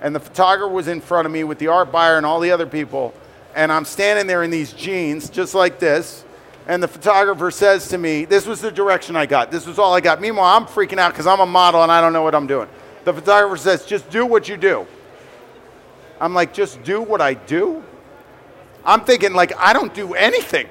and 0.00 0.14
the 0.14 0.20
photographer 0.20 0.72
was 0.72 0.88
in 0.88 1.00
front 1.00 1.26
of 1.26 1.32
me 1.32 1.44
with 1.44 1.58
the 1.58 1.68
art 1.68 1.90
buyer 1.90 2.16
and 2.16 2.26
all 2.26 2.40
the 2.40 2.50
other 2.50 2.66
people. 2.66 3.14
And 3.54 3.72
I'm 3.72 3.84
standing 3.84 4.26
there 4.26 4.42
in 4.42 4.50
these 4.50 4.72
jeans, 4.72 5.30
just 5.30 5.54
like 5.54 5.78
this, 5.78 6.24
and 6.66 6.82
the 6.82 6.88
photographer 6.88 7.50
says 7.50 7.88
to 7.88 7.98
me, 7.98 8.24
This 8.24 8.46
was 8.46 8.60
the 8.60 8.70
direction 8.70 9.16
I 9.16 9.26
got. 9.26 9.50
This 9.50 9.66
was 9.66 9.78
all 9.78 9.94
I 9.94 10.00
got. 10.00 10.20
Meanwhile, 10.20 10.56
I'm 10.56 10.66
freaking 10.66 10.98
out 10.98 11.12
because 11.12 11.26
I'm 11.26 11.40
a 11.40 11.46
model 11.46 11.82
and 11.82 11.92
I 11.92 12.00
don't 12.00 12.12
know 12.12 12.22
what 12.22 12.34
I'm 12.34 12.46
doing. 12.46 12.68
The 13.04 13.14
photographer 13.14 13.56
says, 13.56 13.84
Just 13.84 14.10
do 14.10 14.26
what 14.26 14.48
you 14.48 14.56
do. 14.56 14.86
I'm 16.20 16.34
like, 16.34 16.54
just 16.54 16.82
do 16.82 17.02
what 17.02 17.20
I 17.20 17.34
do? 17.34 17.84
I'm 18.84 19.00
thinking, 19.02 19.34
like, 19.34 19.52
I 19.58 19.72
don't 19.72 19.92
do 19.92 20.14
anything. 20.14 20.68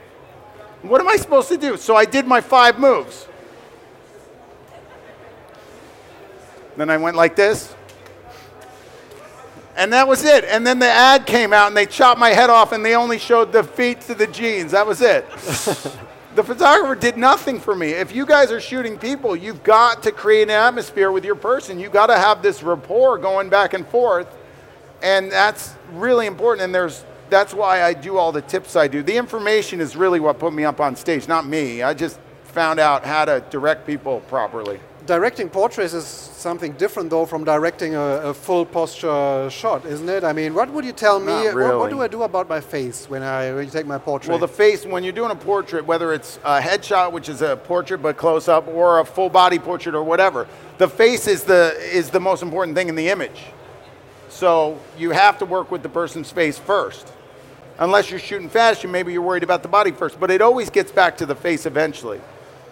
What 0.82 1.02
am 1.02 1.08
I 1.08 1.18
supposed 1.18 1.50
to 1.50 1.58
do? 1.58 1.78
So 1.78 1.96
I 1.96 2.06
did 2.06 2.26
my 2.26 2.42
five 2.42 2.80
moves. 2.80 3.28
Then 6.78 6.90
I 6.90 6.98
went 6.98 7.16
like 7.16 7.36
this. 7.36 7.75
And 9.76 9.92
that 9.94 10.08
was 10.08 10.24
it. 10.24 10.46
And 10.46 10.66
then 10.66 10.80
the 10.80 10.90
ad 10.90 11.26
came 11.26 11.52
out 11.52 11.68
and 11.68 11.76
they 11.76 11.86
chopped 11.86 12.20
my 12.20 12.30
head 12.30 12.50
off 12.50 12.72
and 12.72 12.84
they 12.84 12.96
only 12.96 13.20
showed 13.20 13.52
the 13.52 13.64
feet 13.64 14.02
to 14.02 14.16
the 14.16 14.28
jeans. 14.28 14.72
That 14.72 14.88
was 14.88 15.02
it. 15.02 15.30
the 16.36 16.44
photographer 16.44 16.96
did 16.96 17.18
nothing 17.18 17.60
for 17.60 17.76
me. 17.76 17.90
If 17.92 18.16
you 18.16 18.26
guys 18.26 18.52
are 18.52 18.62
shooting 18.62 18.98
people, 18.98 19.36
you've 19.36 19.64
got 19.64 20.04
to 20.04 20.12
create 20.12 20.44
an 20.44 20.52
atmosphere 20.52 21.12
with 21.12 21.26
your 21.26 21.36
person. 21.36 21.80
You've 21.80 21.92
got 21.92 22.08
to 22.08 22.18
have 22.18 22.42
this 22.42 22.64
rapport 22.64 23.18
going 23.18 23.50
back 23.50 23.74
and 23.74 23.86
forth. 23.88 24.28
And 25.04 25.32
that's 25.32 25.74
really 25.92 26.26
important. 26.26 26.64
And 26.64 26.74
there's 26.74 27.04
that's 27.30 27.54
why 27.54 27.84
I 27.84 27.94
do 27.94 28.18
all 28.18 28.32
the 28.32 28.44
tips 28.44 28.76
I 28.76 28.88
do. 28.88 29.02
The 29.02 29.18
information 29.18 29.82
is 29.82 29.96
really 29.96 30.20
what 30.20 30.40
put 30.40 30.54
me 30.54 30.64
up 30.64 30.80
on 30.80 30.96
stage, 30.96 31.28
not 31.28 31.46
me. 31.46 31.82
I 31.82 31.94
just 31.94 32.20
found 32.44 32.80
out 32.80 33.04
how 33.04 33.26
to 33.26 33.44
direct 33.50 33.86
people 33.88 34.22
properly 34.22 34.80
directing 35.06 35.50
portraits 35.50 35.94
is 35.94 36.06
something 36.46 36.74
different, 36.74 37.10
though, 37.10 37.26
from 37.26 37.44
directing 37.44 37.96
a, 37.96 38.30
a, 38.30 38.34
full 38.34 38.68
posture 38.68 39.50
shot, 39.50 39.84
isn't 39.84 40.08
it? 40.08 40.24
I 40.24 40.32
mean, 40.32 40.54
what 40.54 40.70
would 40.70 40.86
you 40.86 40.92
tell 40.92 41.20
me? 41.20 41.34
Really. 41.34 41.56
What, 41.56 41.80
what, 41.80 41.90
do 41.90 42.04
I 42.04 42.08
do 42.08 42.22
about 42.22 42.48
my 42.48 42.62
face 42.62 43.10
when 43.10 43.24
I 43.24 43.52
when 43.52 43.66
you 43.66 43.72
take 43.72 43.88
my 43.88 43.98
portrait? 43.98 44.30
Well, 44.30 44.38
the 44.38 44.56
face 44.66 44.86
when 44.86 45.04
you're 45.04 45.20
doing 45.22 45.32
a 45.32 45.42
portrait, 45.52 45.84
whether 45.88 46.14
it's 46.14 46.38
a 46.44 46.62
headshot, 46.62 47.12
which 47.12 47.30
is 47.30 47.42
a 47.42 47.58
portrait 47.58 48.04
but 48.04 48.16
close 48.16 48.48
up, 48.48 48.68
or 48.68 49.00
a 49.00 49.06
full 49.06 49.32
body 49.42 49.58
portrait 49.58 49.96
or 49.96 50.04
whatever, 50.04 50.48
the 50.78 50.88
face 50.88 51.26
is 51.28 51.44
the 51.44 51.76
is 52.00 52.12
the 52.12 52.20
most 52.20 52.44
important 52.44 52.78
thing 52.78 52.90
in 52.90 52.96
the 52.96 53.10
image. 53.10 53.42
So 54.30 54.78
you 55.00 55.10
have 55.10 55.40
to 55.40 55.46
work 55.46 55.72
with 55.72 55.82
the 55.82 55.94
person's 56.02 56.32
face 56.32 56.60
first. 56.60 57.12
Unless 57.80 58.12
you're 58.12 58.26
shooting 58.30 58.50
fashion, 58.50 58.92
maybe 58.92 59.12
you're 59.14 59.28
worried 59.32 59.44
about 59.50 59.64
the 59.64 59.74
body 59.80 59.92
first, 59.92 60.20
but 60.20 60.30
it 60.30 60.42
always 60.42 60.70
gets 60.70 60.92
back 60.92 61.18
to 61.18 61.26
the 61.26 61.36
face 61.36 61.66
eventually. 61.66 62.22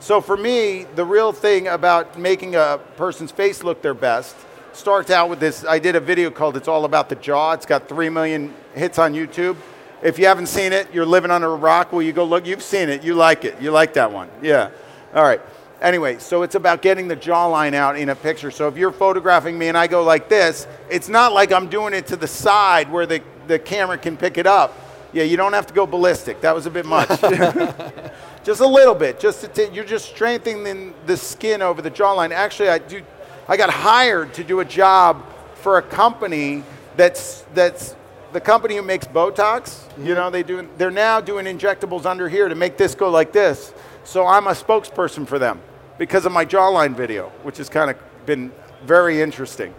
So 0.03 0.19
for 0.19 0.35
me, 0.35 0.85
the 0.95 1.05
real 1.05 1.31
thing 1.31 1.69
about 1.69 2.19
making 2.19 2.57
a 2.57 2.77
person's 2.97 3.31
face 3.31 3.63
look 3.63 3.81
their 3.81 3.93
best 3.93 4.35
starts 4.73 5.09
out 5.09 5.29
with 5.29 5.39
this. 5.39 5.63
I 5.63 5.79
did 5.79 5.95
a 5.95 6.01
video 6.01 6.29
called 6.29 6.57
It's 6.57 6.67
All 6.67 6.83
About 6.83 7.07
the 7.07 7.15
Jaw. 7.15 7.53
It's 7.53 7.65
got 7.65 7.87
3 7.87 8.09
million 8.09 8.53
hits 8.73 8.99
on 8.99 9.13
YouTube. 9.13 9.55
If 10.01 10.19
you 10.19 10.25
haven't 10.25 10.47
seen 10.47 10.73
it, 10.73 10.93
you're 10.93 11.05
living 11.05 11.31
under 11.31 11.53
a 11.53 11.55
rock. 11.55 11.93
Well, 11.93 12.01
you 12.01 12.11
go 12.11 12.25
look, 12.25 12.45
you've 12.45 12.61
seen 12.61 12.89
it. 12.89 13.01
You 13.01 13.13
like 13.13 13.45
it. 13.45 13.61
You 13.61 13.71
like 13.71 13.93
that 13.93 14.11
one. 14.11 14.27
Yeah. 14.41 14.71
All 15.15 15.23
right. 15.23 15.39
Anyway, 15.79 16.17
so 16.17 16.43
it's 16.43 16.55
about 16.55 16.81
getting 16.81 17.07
the 17.07 17.15
jawline 17.15 17.73
out 17.73 17.97
in 17.97 18.09
a 18.09 18.15
picture. 18.15 18.51
So 18.51 18.67
if 18.67 18.75
you're 18.75 18.91
photographing 18.91 19.57
me 19.57 19.69
and 19.69 19.77
I 19.77 19.87
go 19.87 20.03
like 20.03 20.27
this, 20.27 20.67
it's 20.89 21.07
not 21.07 21.31
like 21.31 21.53
I'm 21.53 21.69
doing 21.69 21.93
it 21.93 22.07
to 22.07 22.17
the 22.17 22.27
side 22.27 22.91
where 22.91 23.05
the, 23.05 23.23
the 23.47 23.57
camera 23.57 23.97
can 23.97 24.17
pick 24.17 24.37
it 24.37 24.47
up. 24.47 24.77
Yeah, 25.13 25.23
you 25.23 25.37
don't 25.37 25.53
have 25.53 25.67
to 25.67 25.73
go 25.73 25.85
ballistic. 25.85 26.41
That 26.41 26.53
was 26.53 26.65
a 26.65 26.71
bit 26.71 26.85
much. 26.85 27.07
just 28.43 28.61
a 28.61 28.67
little 28.67 28.95
bit. 28.95 29.19
Just 29.19 29.41
to 29.41 29.47
t- 29.47 29.73
you're 29.73 29.85
just 29.85 30.05
strengthening 30.05 30.93
the 31.05 31.17
skin 31.17 31.61
over 31.61 31.81
the 31.81 31.91
jawline. 31.91 32.31
Actually, 32.31 32.69
I 32.69 32.79
do. 32.79 33.01
I 33.47 33.57
got 33.57 33.69
hired 33.69 34.33
to 34.35 34.43
do 34.43 34.59
a 34.59 34.65
job 34.65 35.23
for 35.55 35.77
a 35.77 35.81
company 35.81 36.63
that's 36.95 37.45
that's 37.53 37.95
the 38.33 38.41
company 38.41 38.75
who 38.75 38.81
makes 38.81 39.05
Botox. 39.05 39.61
Mm-hmm. 39.61 40.07
You 40.07 40.15
know, 40.15 40.29
they 40.29 40.43
do. 40.43 40.67
They're 40.77 40.91
now 40.91 41.21
doing 41.21 41.45
injectables 41.45 42.05
under 42.05 42.27
here 42.27 42.49
to 42.49 42.55
make 42.55 42.77
this 42.77 42.95
go 42.95 43.09
like 43.09 43.31
this. 43.31 43.73
So 44.03 44.25
I'm 44.25 44.47
a 44.47 44.51
spokesperson 44.51 45.27
for 45.27 45.39
them 45.39 45.61
because 45.97 46.25
of 46.25 46.31
my 46.31 46.45
jawline 46.45 46.95
video, 46.95 47.29
which 47.43 47.57
has 47.57 47.69
kind 47.69 47.89
of 47.89 47.97
been 48.25 48.51
very 48.85 49.21
interesting. 49.21 49.73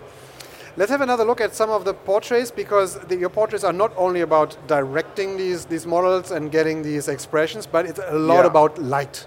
Let's 0.77 0.91
have 0.91 1.03
another 1.03 1.25
look 1.25 1.41
at 1.41 1.55
some 1.55 1.71
of 1.71 1.85
the 1.85 1.95
portraits 1.95 2.51
because 2.51 2.99
the, 2.99 3.17
your 3.17 3.29
portraits 3.29 3.63
are 3.63 3.73
not 3.73 3.93
only 3.97 4.23
about 4.23 4.57
directing 4.67 5.37
these, 5.37 5.67
these 5.67 5.87
models 5.87 6.33
and 6.33 6.51
getting 6.51 6.83
these 6.83 7.07
expressions, 7.07 7.65
but 7.65 7.87
it's 7.87 8.01
a 8.05 8.19
lot 8.19 8.41
yeah. 8.41 8.47
about 8.47 8.83
light. 8.83 9.25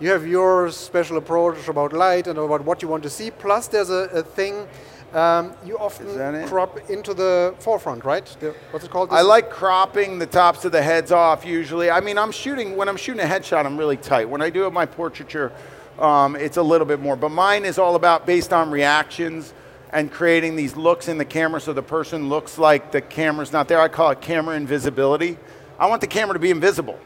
You 0.00 0.08
have 0.08 0.26
your 0.26 0.70
special 0.70 1.18
approach 1.18 1.68
about 1.68 1.92
light 1.92 2.26
and 2.26 2.38
about 2.38 2.64
what 2.64 2.80
you 2.80 2.88
want 2.88 3.02
to 3.02 3.10
see. 3.10 3.30
Plus, 3.30 3.68
there's 3.68 3.90
a, 3.90 4.08
a 4.14 4.22
thing 4.22 4.66
um, 5.12 5.52
you 5.62 5.76
often 5.76 6.48
crop 6.48 6.88
into 6.88 7.12
the 7.12 7.54
forefront, 7.58 8.06
right? 8.06 8.24
The, 8.40 8.54
what's 8.70 8.86
it 8.86 8.90
called? 8.90 9.10
I 9.10 9.20
like 9.20 9.50
cropping 9.50 10.18
the 10.18 10.26
tops 10.26 10.64
of 10.64 10.72
the 10.72 10.82
heads 10.82 11.12
off 11.12 11.44
usually. 11.44 11.90
I 11.90 12.00
mean, 12.00 12.16
I'm 12.16 12.32
shooting, 12.32 12.76
when 12.76 12.88
I'm 12.88 12.96
shooting 12.96 13.20
a 13.20 13.28
headshot, 13.28 13.66
I'm 13.66 13.76
really 13.76 13.98
tight. 13.98 14.26
When 14.26 14.40
I 14.40 14.48
do 14.48 14.70
my 14.70 14.86
portraiture, 14.86 15.52
um, 15.98 16.34
it's 16.34 16.56
a 16.56 16.62
little 16.62 16.86
bit 16.86 16.98
more. 16.98 17.14
But 17.14 17.28
mine 17.28 17.66
is 17.66 17.78
all 17.78 17.94
about 17.94 18.24
based 18.24 18.54
on 18.54 18.70
reactions 18.70 19.52
and 19.92 20.10
creating 20.10 20.56
these 20.56 20.74
looks 20.74 21.08
in 21.08 21.18
the 21.18 21.24
camera 21.24 21.60
so 21.60 21.72
the 21.72 21.82
person 21.82 22.28
looks 22.28 22.58
like 22.58 22.92
the 22.92 23.00
camera's 23.00 23.52
not 23.52 23.68
there. 23.68 23.80
I 23.80 23.88
call 23.88 24.10
it 24.10 24.20
camera 24.20 24.56
invisibility. 24.56 25.38
I 25.78 25.86
want 25.86 26.00
the 26.00 26.06
camera 26.06 26.34
to 26.34 26.40
be 26.40 26.50
invisible. 26.50 26.98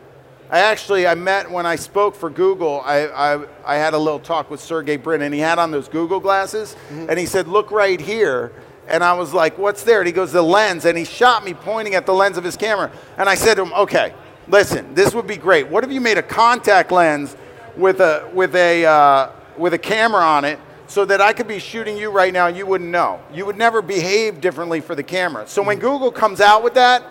I 0.49 0.61
actually, 0.61 1.09
I 1.09 1.17
met 1.17 1.51
when 1.51 1.67
I 1.67 1.75
spoke 1.75 2.15
for 2.15 2.31
Google, 2.31 2.81
I, 2.85 3.07
I, 3.07 3.47
I 3.65 3.77
had 3.77 3.95
a 3.95 3.99
little 3.99 4.21
talk 4.21 4.49
with 4.49 4.61
Sergey 4.61 4.97
Brin, 4.97 5.23
and 5.23 5.35
he 5.35 5.41
had 5.41 5.59
on 5.59 5.73
those 5.73 5.89
Google 5.89 6.21
glasses, 6.21 6.77
mm-hmm. 6.89 7.11
and 7.11 7.19
he 7.19 7.27
said, 7.27 7.49
look 7.49 7.73
right 7.73 8.01
here. 8.01 8.53
And 8.87 9.03
I 9.03 9.15
was 9.15 9.35
like, 9.35 9.59
what's 9.59 9.83
there? 9.83 9.99
And 9.99 10.07
he 10.07 10.13
goes, 10.13 10.31
the 10.31 10.43
lens. 10.43 10.85
And 10.85 10.97
he 10.97 11.05
shot 11.05 11.45
me 11.45 11.55
pointing 11.55 11.97
at 11.97 12.07
the 12.07 12.15
lens 12.15 12.39
of 12.39 12.45
his 12.45 12.57
camera. 12.57 12.93
And 13.19 13.29
I 13.29 13.35
said 13.35 13.55
to 13.55 13.63
him, 13.63 13.73
okay, 13.73 14.15
listen, 14.47 14.95
this 14.95 15.13
would 15.13 15.27
be 15.27 15.37
great. 15.37 15.67
What 15.67 15.83
if 15.83 15.91
you 15.91 16.01
made 16.01 16.19
a 16.19 16.23
contact 16.23 16.93
lens 16.93 17.37
with 17.77 17.99
a, 17.99 18.31
with 18.33 18.55
a, 18.55 18.85
uh, 18.85 19.33
with 19.57 19.75
a 19.75 19.79
camera 19.79 20.23
on 20.23 20.45
it 20.45 20.61
so 20.89 21.05
that 21.05 21.21
I 21.21 21.33
could 21.33 21.49
be 21.49 21.59
shooting 21.59 21.97
you 21.97 22.11
right 22.11 22.33
now 22.33 22.47
and 22.47 22.57
you 22.57 22.67
wouldn't 22.67 22.91
know. 22.91 23.21
You 23.33 23.47
would 23.47 23.57
never 23.57 23.83
behave 23.83 24.41
differently 24.41 24.81
for 24.81 24.95
the 24.95 25.03
camera. 25.03 25.47
So 25.47 25.63
when 25.63 25.79
Google 25.79 26.11
comes 26.11 26.41
out 26.41 26.63
with 26.63 26.75
that, 26.75 27.03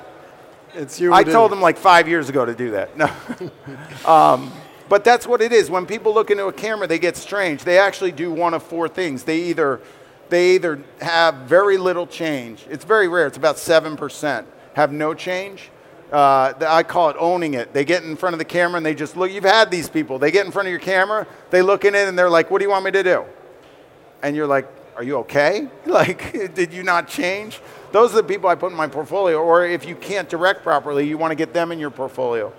it's 0.74 1.00
you. 1.00 1.14
I 1.14 1.24
told 1.24 1.52
them 1.52 1.62
like 1.62 1.78
five 1.78 2.08
years 2.08 2.30
ago 2.30 2.46
to 2.46 2.54
do 2.54 2.72
that. 2.72 2.98
No. 2.98 3.10
um, 4.06 4.52
but 4.90 5.04
that's 5.04 5.26
what 5.26 5.42
it 5.42 5.52
is. 5.52 5.70
When 5.70 5.86
people 5.86 6.14
look 6.14 6.32
into 6.32 6.46
a 6.46 6.54
camera, 6.54 6.86
they 6.88 7.00
get 7.00 7.18
strange. 7.18 7.64
They 7.64 7.80
actually 7.80 8.12
do 8.12 8.32
one 8.32 8.54
of 8.54 8.62
four 8.62 8.88
things. 8.88 9.24
They 9.24 9.40
either 9.44 9.80
they 10.30 10.56
either 10.56 10.84
have 11.02 11.36
very 11.36 11.78
little 11.78 12.08
change. 12.08 12.66
It's 12.70 12.84
very 12.84 13.08
rare. 13.08 13.28
It's 13.28 13.38
about 13.38 13.58
seven 13.58 13.96
percent 13.96 14.48
have 14.76 14.92
no 14.92 15.14
change. 15.14 15.70
Uh, 16.12 16.54
I 16.68 16.84
call 16.84 17.10
it 17.10 17.16
owning 17.18 17.56
it. 17.56 17.74
They 17.74 17.84
get 17.84 18.04
in 18.04 18.16
front 18.16 18.34
of 18.34 18.40
the 18.40 18.46
camera 18.46 18.78
and 18.78 18.86
they 18.86 18.94
just 18.94 19.18
look. 19.18 19.32
You've 19.32 19.44
had 19.44 19.72
these 19.72 19.90
people. 19.90 20.20
They 20.20 20.32
get 20.32 20.46
in 20.46 20.52
front 20.52 20.68
of 20.68 20.72
your 20.72 20.80
camera. 20.80 21.26
They 21.50 21.62
look 21.62 21.84
in 21.84 21.96
it 21.96 22.08
and 22.08 22.18
they're 22.18 22.30
like, 22.30 22.52
"What 22.52 22.60
do 22.60 22.66
you 22.66 22.70
want 22.70 22.86
me 22.86 22.92
to 22.92 23.04
do?" 23.04 23.26
And 24.22 24.36
you're 24.36 24.48
like, 24.48 24.68
are 24.96 25.04
you 25.04 25.18
okay? 25.18 25.68
Like, 25.86 26.54
did 26.56 26.74
you 26.74 26.84
not 26.84 27.08
change? 27.08 27.62
Those 27.92 28.12
are 28.14 28.18
the 28.18 28.24
people 28.24 28.50
I 28.50 28.56
put 28.56 28.72
in 28.72 28.78
my 28.78 28.88
portfolio. 28.88 29.38
Or 29.38 29.66
if 29.66 29.86
you 29.86 29.96
can't 29.96 30.28
direct 30.28 30.64
properly, 30.64 31.08
you 31.08 31.18
want 31.18 31.32
to 31.32 31.36
get 31.36 31.54
them 31.54 31.72
in 31.72 31.80
your 31.80 31.92
portfolio. 31.92 32.52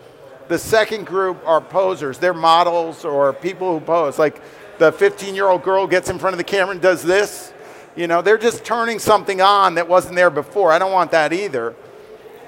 The 0.49 0.59
second 0.59 1.07
group 1.07 1.43
are 1.45 1.61
posers. 1.61 2.19
They're 2.19 2.33
models 2.33 3.05
or 3.05 3.33
people 3.33 3.79
who 3.79 3.85
pose. 3.85 4.19
Like 4.19 4.41
the 4.79 4.93
15 4.93 5.35
year 5.35 5.49
old 5.49 5.63
girl 5.63 5.87
gets 5.87 6.09
in 6.09 6.19
front 6.19 6.35
of 6.35 6.39
the 6.39 6.45
camera 6.45 6.73
and 6.73 6.81
does 6.81 7.03
this. 7.03 7.53
You 7.97 8.07
know, 8.07 8.23
they're 8.23 8.39
just 8.39 8.65
turning 8.65 8.99
something 8.99 9.41
on 9.41 9.75
that 9.75 9.89
wasn't 9.89 10.15
there 10.15 10.31
before. 10.31 10.73
I 10.73 10.79
don't 10.79 10.93
want 10.93 11.11
that 11.11 11.33
either. 11.33 11.75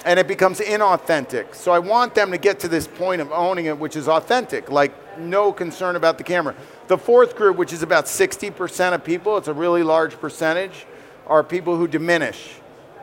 And 0.05 0.19
it 0.19 0.29
becomes 0.29 0.61
inauthentic. 0.61 1.55
So 1.55 1.73
I 1.73 1.81
want 1.81 2.15
them 2.15 2.31
to 2.31 2.39
get 2.39 2.61
to 2.61 2.69
this 2.69 2.87
point 2.87 3.21
of 3.21 3.33
owning 3.33 3.67
it, 3.67 3.79
which 3.79 3.97
is 3.97 4.09
authentic, 4.09 4.71
like 4.71 5.19
no 5.19 5.53
concern 5.53 5.97
about 5.97 6.19
the 6.19 6.25
camera. 6.25 6.55
The 6.89 6.99
fourth 6.99 7.37
group, 7.37 7.57
which 7.57 7.73
is 7.73 7.83
about 7.83 8.07
60% 8.07 8.95
of 8.95 9.05
people, 9.05 9.37
it's 9.37 9.49
a 9.49 9.53
really 9.53 9.83
large 9.83 10.19
percentage, 10.19 10.87
are 11.27 11.45
people 11.45 11.77
who 11.77 11.87
diminish. 11.87 12.55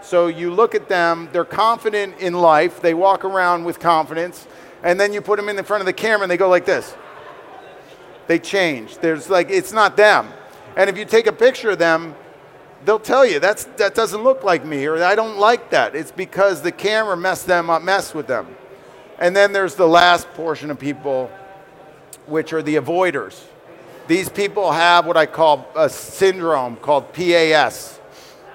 So 0.02 0.28
you 0.28 0.52
look 0.52 0.76
at 0.76 0.90
them, 0.90 1.30
they're 1.32 1.46
confident 1.46 2.18
in 2.20 2.34
life, 2.34 2.82
they 2.82 2.96
walk 2.96 3.24
around 3.24 3.64
with 3.64 3.80
confidence, 3.80 4.48
and 4.84 5.00
then 5.00 5.14
you 5.14 5.22
put 5.22 5.38
them 5.38 5.50
in 5.50 5.56
the 5.56 5.64
front 5.64 5.82
of 5.82 5.86
the 5.86 5.94
camera 5.94 6.24
and 6.24 6.32
they 6.32 6.38
go 6.38 6.50
like 6.50 6.66
this. 6.66 6.96
They 8.28 8.40
change. 8.40 8.98
There's 8.98 9.30
like, 9.30 9.50
it's 9.52 9.72
not 9.72 9.96
them. 9.98 10.30
And 10.76 10.90
if 10.90 10.98
you 10.98 11.06
take 11.06 11.28
a 11.28 11.32
picture 11.32 11.72
of 11.72 11.80
them, 11.80 12.16
they'll 12.86 13.00
tell 13.00 13.26
you 13.26 13.40
that's 13.40 13.66
that 13.78 13.96
doesn't 13.96 14.24
look 14.24 14.44
like 14.44 14.66
me 14.66 14.86
or 14.86 15.04
I 15.04 15.16
don't 15.16 15.38
like 15.38 15.72
that. 15.72 15.96
It's 15.96 16.12
because 16.12 16.62
the 16.62 16.72
camera 16.72 17.16
messed 17.16 17.48
them 17.48 17.70
up, 17.70 17.84
messed 17.84 18.16
with 18.16 18.28
them. 18.28 18.56
And 19.20 19.36
then 19.36 19.54
there's 19.54 19.76
the 19.76 19.88
last 19.88 20.28
portion 20.34 20.70
of 20.72 20.80
people, 20.80 21.32
which 22.26 22.52
are 22.52 22.62
the 22.62 22.76
avoiders. 22.76 23.42
These 24.08 24.30
people 24.30 24.72
have 24.72 25.08
what 25.08 25.18
I 25.18 25.26
call 25.26 25.68
a 25.76 25.90
syndrome 25.90 26.76
called 26.76 27.12
PAS, 27.14 28.00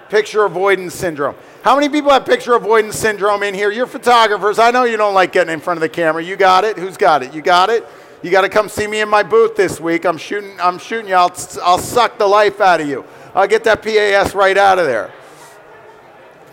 picture 0.09 0.45
avoidance 0.45 0.93
syndrome. 0.93 1.35
How 1.61 1.75
many 1.75 1.89
people 1.89 2.09
have 2.11 2.25
picture 2.25 2.55
avoidance 2.55 2.95
syndrome 2.95 3.43
in 3.43 3.53
here? 3.53 3.69
You're 3.69 3.85
photographers. 3.85 4.59
I 4.59 4.71
know 4.71 4.85
you 4.85 4.97
don't 4.97 5.13
like 5.13 5.33
getting 5.33 5.53
in 5.53 5.59
front 5.59 5.77
of 5.77 5.81
the 5.81 5.89
camera. 5.89 6.23
You 6.23 6.37
got 6.37 6.63
it? 6.63 6.77
Who's 6.77 6.95
got 6.95 7.21
it? 7.21 7.33
You 7.33 7.41
got 7.41 7.69
it? 7.69 7.85
You 8.23 8.31
got 8.31 8.41
to 8.41 8.49
come 8.49 8.69
see 8.69 8.87
me 8.87 9.01
in 9.01 9.09
my 9.09 9.23
booth 9.23 9.55
this 9.55 9.79
week. 9.79 10.05
I'm 10.05 10.17
shooting, 10.17 10.59
I'm 10.61 10.77
shooting 10.77 11.09
you. 11.09 11.15
I'll, 11.15 11.35
I'll 11.63 11.79
suck 11.79 12.17
the 12.17 12.27
life 12.27 12.61
out 12.61 12.79
of 12.79 12.87
you. 12.87 13.03
I'll 13.35 13.47
get 13.47 13.63
that 13.65 13.81
PAS 13.81 14.33
right 14.33 14.57
out 14.57 14.79
of 14.79 14.85
there. 14.85 15.11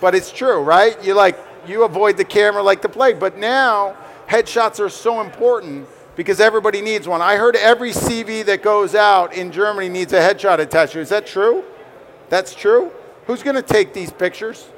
But 0.00 0.14
it's 0.14 0.32
true, 0.32 0.60
right? 0.60 1.02
You 1.04 1.14
like, 1.14 1.38
you 1.66 1.84
avoid 1.84 2.16
the 2.16 2.24
camera 2.24 2.62
like 2.62 2.82
the 2.82 2.88
plague. 2.88 3.20
But 3.20 3.36
now, 3.38 3.96
headshots 4.28 4.80
are 4.80 4.88
so 4.88 5.20
important 5.20 5.86
because 6.18 6.40
everybody 6.40 6.80
needs 6.80 7.06
one. 7.06 7.22
I 7.22 7.36
heard 7.36 7.54
every 7.54 7.92
CV 7.92 8.44
that 8.46 8.60
goes 8.60 8.96
out 8.96 9.32
in 9.32 9.52
Germany 9.52 9.88
needs 9.88 10.12
a 10.12 10.18
headshot 10.18 10.58
attached 10.58 10.94
to 10.94 10.98
it. 10.98 11.02
Is 11.02 11.10
that 11.10 11.28
true? 11.28 11.62
That's 12.28 12.56
true? 12.56 12.90
Who's 13.28 13.44
going 13.44 13.54
to 13.54 13.62
take 13.62 13.94
these 13.94 14.10
pictures? 14.10 14.68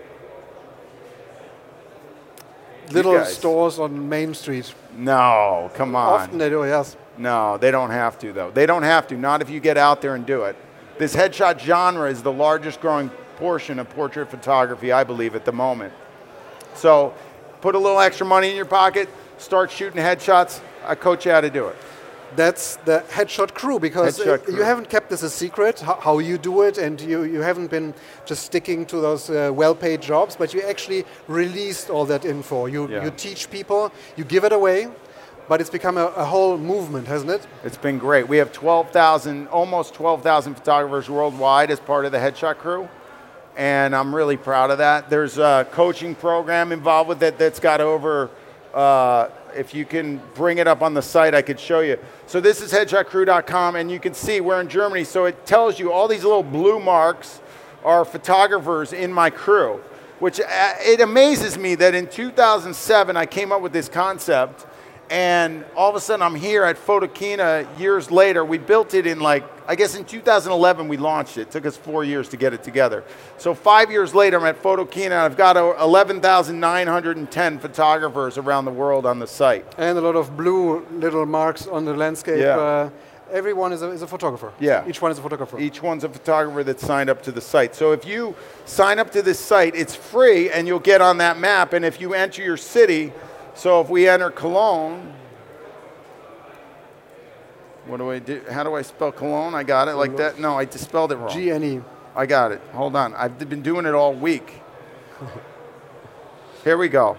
little 2.90 3.14
guys. 3.14 3.34
stores 3.34 3.78
on 3.78 4.06
Main 4.06 4.34
Street. 4.34 4.74
No, 4.94 5.70
come 5.74 5.96
on. 5.96 6.20
Often 6.20 6.38
they 6.38 6.50
do, 6.50 6.64
yes. 6.66 6.98
No, 7.16 7.56
they 7.56 7.70
don't 7.70 7.90
have 7.90 8.18
to, 8.18 8.34
though. 8.34 8.50
They 8.50 8.66
don't 8.66 8.82
have 8.82 9.08
to, 9.08 9.16
not 9.16 9.40
if 9.40 9.48
you 9.48 9.60
get 9.60 9.78
out 9.78 10.02
there 10.02 10.16
and 10.16 10.26
do 10.26 10.42
it. 10.42 10.56
This 10.98 11.16
headshot 11.16 11.58
genre 11.58 12.10
is 12.10 12.22
the 12.22 12.32
largest 12.32 12.82
growing 12.82 13.08
portion 13.36 13.78
of 13.78 13.88
portrait 13.90 14.30
photography, 14.30 14.92
I 14.92 15.04
believe, 15.04 15.34
at 15.34 15.46
the 15.46 15.52
moment. 15.52 15.94
So 16.74 17.14
put 17.62 17.74
a 17.74 17.78
little 17.78 18.00
extra 18.00 18.26
money 18.26 18.50
in 18.50 18.56
your 18.56 18.66
pocket, 18.66 19.08
start 19.40 19.70
shooting 19.70 20.02
headshots. 20.02 20.60
I 20.86 20.94
coach 20.94 21.26
you 21.26 21.32
how 21.32 21.40
to 21.40 21.50
do 21.50 21.66
it. 21.68 21.76
That's 22.36 22.76
the 22.84 23.02
headshot 23.10 23.54
crew 23.54 23.80
because 23.80 24.18
Headshot 24.20 24.44
crew. 24.44 24.54
you 24.56 24.62
haven't 24.62 24.88
kept 24.88 25.10
this 25.10 25.24
a 25.24 25.30
secret 25.30 25.80
how, 25.80 25.96
how 26.00 26.18
you 26.20 26.38
do 26.38 26.62
it, 26.62 26.78
and 26.78 27.00
you, 27.00 27.24
you 27.24 27.40
haven't 27.40 27.70
been 27.72 27.92
just 28.24 28.44
sticking 28.44 28.86
to 28.86 29.00
those 29.00 29.28
uh, 29.30 29.50
well-paid 29.52 30.00
jobs, 30.00 30.36
but 30.36 30.54
you 30.54 30.62
actually 30.62 31.04
released 31.26 31.90
all 31.90 32.04
that 32.06 32.24
info. 32.24 32.66
You 32.66 32.88
Yeah. 32.88 33.04
you 33.04 33.10
teach 33.10 33.50
people, 33.50 33.90
you 34.16 34.22
give 34.24 34.44
it 34.44 34.52
away, 34.52 34.88
but 35.48 35.60
it's 35.60 35.70
become 35.70 35.96
a, 35.98 36.06
a 36.16 36.24
whole 36.24 36.56
movement, 36.56 37.08
hasn't 37.08 37.32
it? 37.32 37.44
It's 37.64 37.76
been 37.78 37.98
great. 37.98 38.28
We 38.28 38.36
have 38.36 38.52
12,000, 38.52 39.48
almost 39.48 39.94
12,000 39.94 40.54
photographers 40.54 41.10
worldwide 41.10 41.72
as 41.72 41.80
part 41.80 42.04
of 42.04 42.12
the 42.12 42.18
headshot 42.18 42.58
crew. 42.58 42.88
And 43.56 43.96
I'm 43.96 44.14
really 44.14 44.36
proud 44.36 44.70
of 44.70 44.78
that. 44.78 45.10
There's 45.10 45.36
a 45.36 45.66
coaching 45.72 46.14
program 46.14 46.70
involved 46.70 47.08
with 47.08 47.22
it 47.24 47.36
that's 47.38 47.58
got 47.58 47.80
over, 47.80 48.30
uh, 48.74 49.28
if 49.54 49.74
you 49.74 49.84
can 49.84 50.20
bring 50.34 50.58
it 50.58 50.66
up 50.66 50.82
on 50.82 50.94
the 50.94 51.02
site, 51.02 51.34
I 51.34 51.42
could 51.42 51.58
show 51.58 51.80
you. 51.80 51.98
So 52.26 52.40
this 52.40 52.60
is 52.60 52.72
headshotcrew.com, 52.72 53.76
and 53.76 53.90
you 53.90 53.98
can 53.98 54.14
see 54.14 54.40
we're 54.40 54.60
in 54.60 54.68
Germany. 54.68 55.04
So 55.04 55.24
it 55.24 55.44
tells 55.46 55.78
you 55.78 55.92
all 55.92 56.08
these 56.08 56.24
little 56.24 56.42
blue 56.42 56.78
marks 56.80 57.40
are 57.84 58.04
photographers 58.04 58.92
in 58.92 59.12
my 59.12 59.30
crew, 59.30 59.82
which 60.18 60.40
uh, 60.40 60.72
it 60.80 61.00
amazes 61.00 61.58
me 61.58 61.74
that 61.76 61.94
in 61.94 62.06
2007 62.06 63.16
I 63.16 63.26
came 63.26 63.52
up 63.52 63.62
with 63.62 63.72
this 63.72 63.88
concept 63.88 64.66
and 65.10 65.64
all 65.74 65.90
of 65.90 65.96
a 65.96 66.00
sudden 66.00 66.22
I'm 66.22 66.36
here 66.36 66.64
at 66.64 66.76
Photokina 66.76 67.66
years 67.78 68.10
later. 68.10 68.44
We 68.44 68.58
built 68.58 68.94
it 68.94 69.06
in 69.06 69.18
like, 69.18 69.44
I 69.70 69.76
guess 69.76 69.94
in 69.94 70.04
2011 70.04 70.88
we 70.88 70.96
launched 70.96 71.38
it. 71.38 71.42
It 71.42 71.50
took 71.52 71.64
us 71.64 71.76
four 71.76 72.02
years 72.02 72.28
to 72.30 72.36
get 72.36 72.52
it 72.52 72.64
together. 72.64 73.04
So 73.38 73.54
five 73.54 73.88
years 73.88 74.12
later 74.16 74.36
I'm 74.36 74.46
at 74.46 74.60
Photokina 74.60 75.04
and 75.04 75.14
I've 75.14 75.36
got 75.36 75.56
uh, 75.56 75.76
11,910 75.80 77.58
photographers 77.60 78.36
around 78.36 78.64
the 78.64 78.72
world 78.72 79.06
on 79.06 79.20
the 79.20 79.28
site. 79.28 79.64
And 79.78 79.96
a 79.96 80.00
lot 80.00 80.16
of 80.16 80.36
blue 80.36 80.84
little 80.90 81.24
marks 81.24 81.68
on 81.68 81.84
the 81.84 81.94
landscape. 81.94 82.40
Yeah. 82.40 82.58
Uh, 82.58 82.90
everyone 83.30 83.72
is 83.72 83.82
a, 83.82 83.90
is 83.92 84.02
a 84.02 84.08
photographer. 84.08 84.52
Yeah. 84.58 84.88
Each 84.88 85.00
one 85.00 85.12
is 85.12 85.20
a 85.20 85.22
photographer. 85.22 85.60
Each 85.60 85.80
one's 85.80 86.02
a 86.02 86.08
photographer 86.08 86.64
that 86.64 86.80
signed 86.80 87.08
up 87.08 87.22
to 87.22 87.30
the 87.30 87.40
site. 87.40 87.76
So 87.76 87.92
if 87.92 88.04
you 88.04 88.34
sign 88.64 88.98
up 88.98 89.12
to 89.12 89.22
this 89.22 89.38
site, 89.38 89.76
it's 89.76 89.94
free 89.94 90.50
and 90.50 90.66
you'll 90.66 90.80
get 90.80 91.00
on 91.00 91.18
that 91.18 91.38
map. 91.38 91.74
And 91.74 91.84
if 91.84 92.00
you 92.00 92.12
enter 92.12 92.42
your 92.42 92.56
city, 92.56 93.12
so 93.54 93.80
if 93.80 93.88
we 93.88 94.08
enter 94.08 94.32
Cologne, 94.32 95.14
what 97.90 97.98
do 97.98 98.10
I 98.10 98.18
do? 98.18 98.42
How 98.50 98.62
do 98.62 98.74
I 98.74 98.82
spell 98.82 99.12
Cologne? 99.12 99.54
I 99.54 99.62
got 99.62 99.88
it 99.88 99.94
like 99.94 100.16
that. 100.16 100.38
No, 100.38 100.56
I 100.56 100.64
just 100.64 100.84
spelled 100.84 101.12
it 101.12 101.16
wrong. 101.16 101.32
G 101.32 101.50
N 101.50 101.64
E. 101.64 101.80
I 102.14 102.26
got 102.26 102.52
it. 102.52 102.60
Hold 102.72 102.96
on. 102.96 103.14
I've 103.14 103.38
been 103.38 103.62
doing 103.62 103.86
it 103.86 103.94
all 103.94 104.14
week. 104.14 104.62
Here 106.64 106.76
we 106.76 106.88
go. 106.88 107.16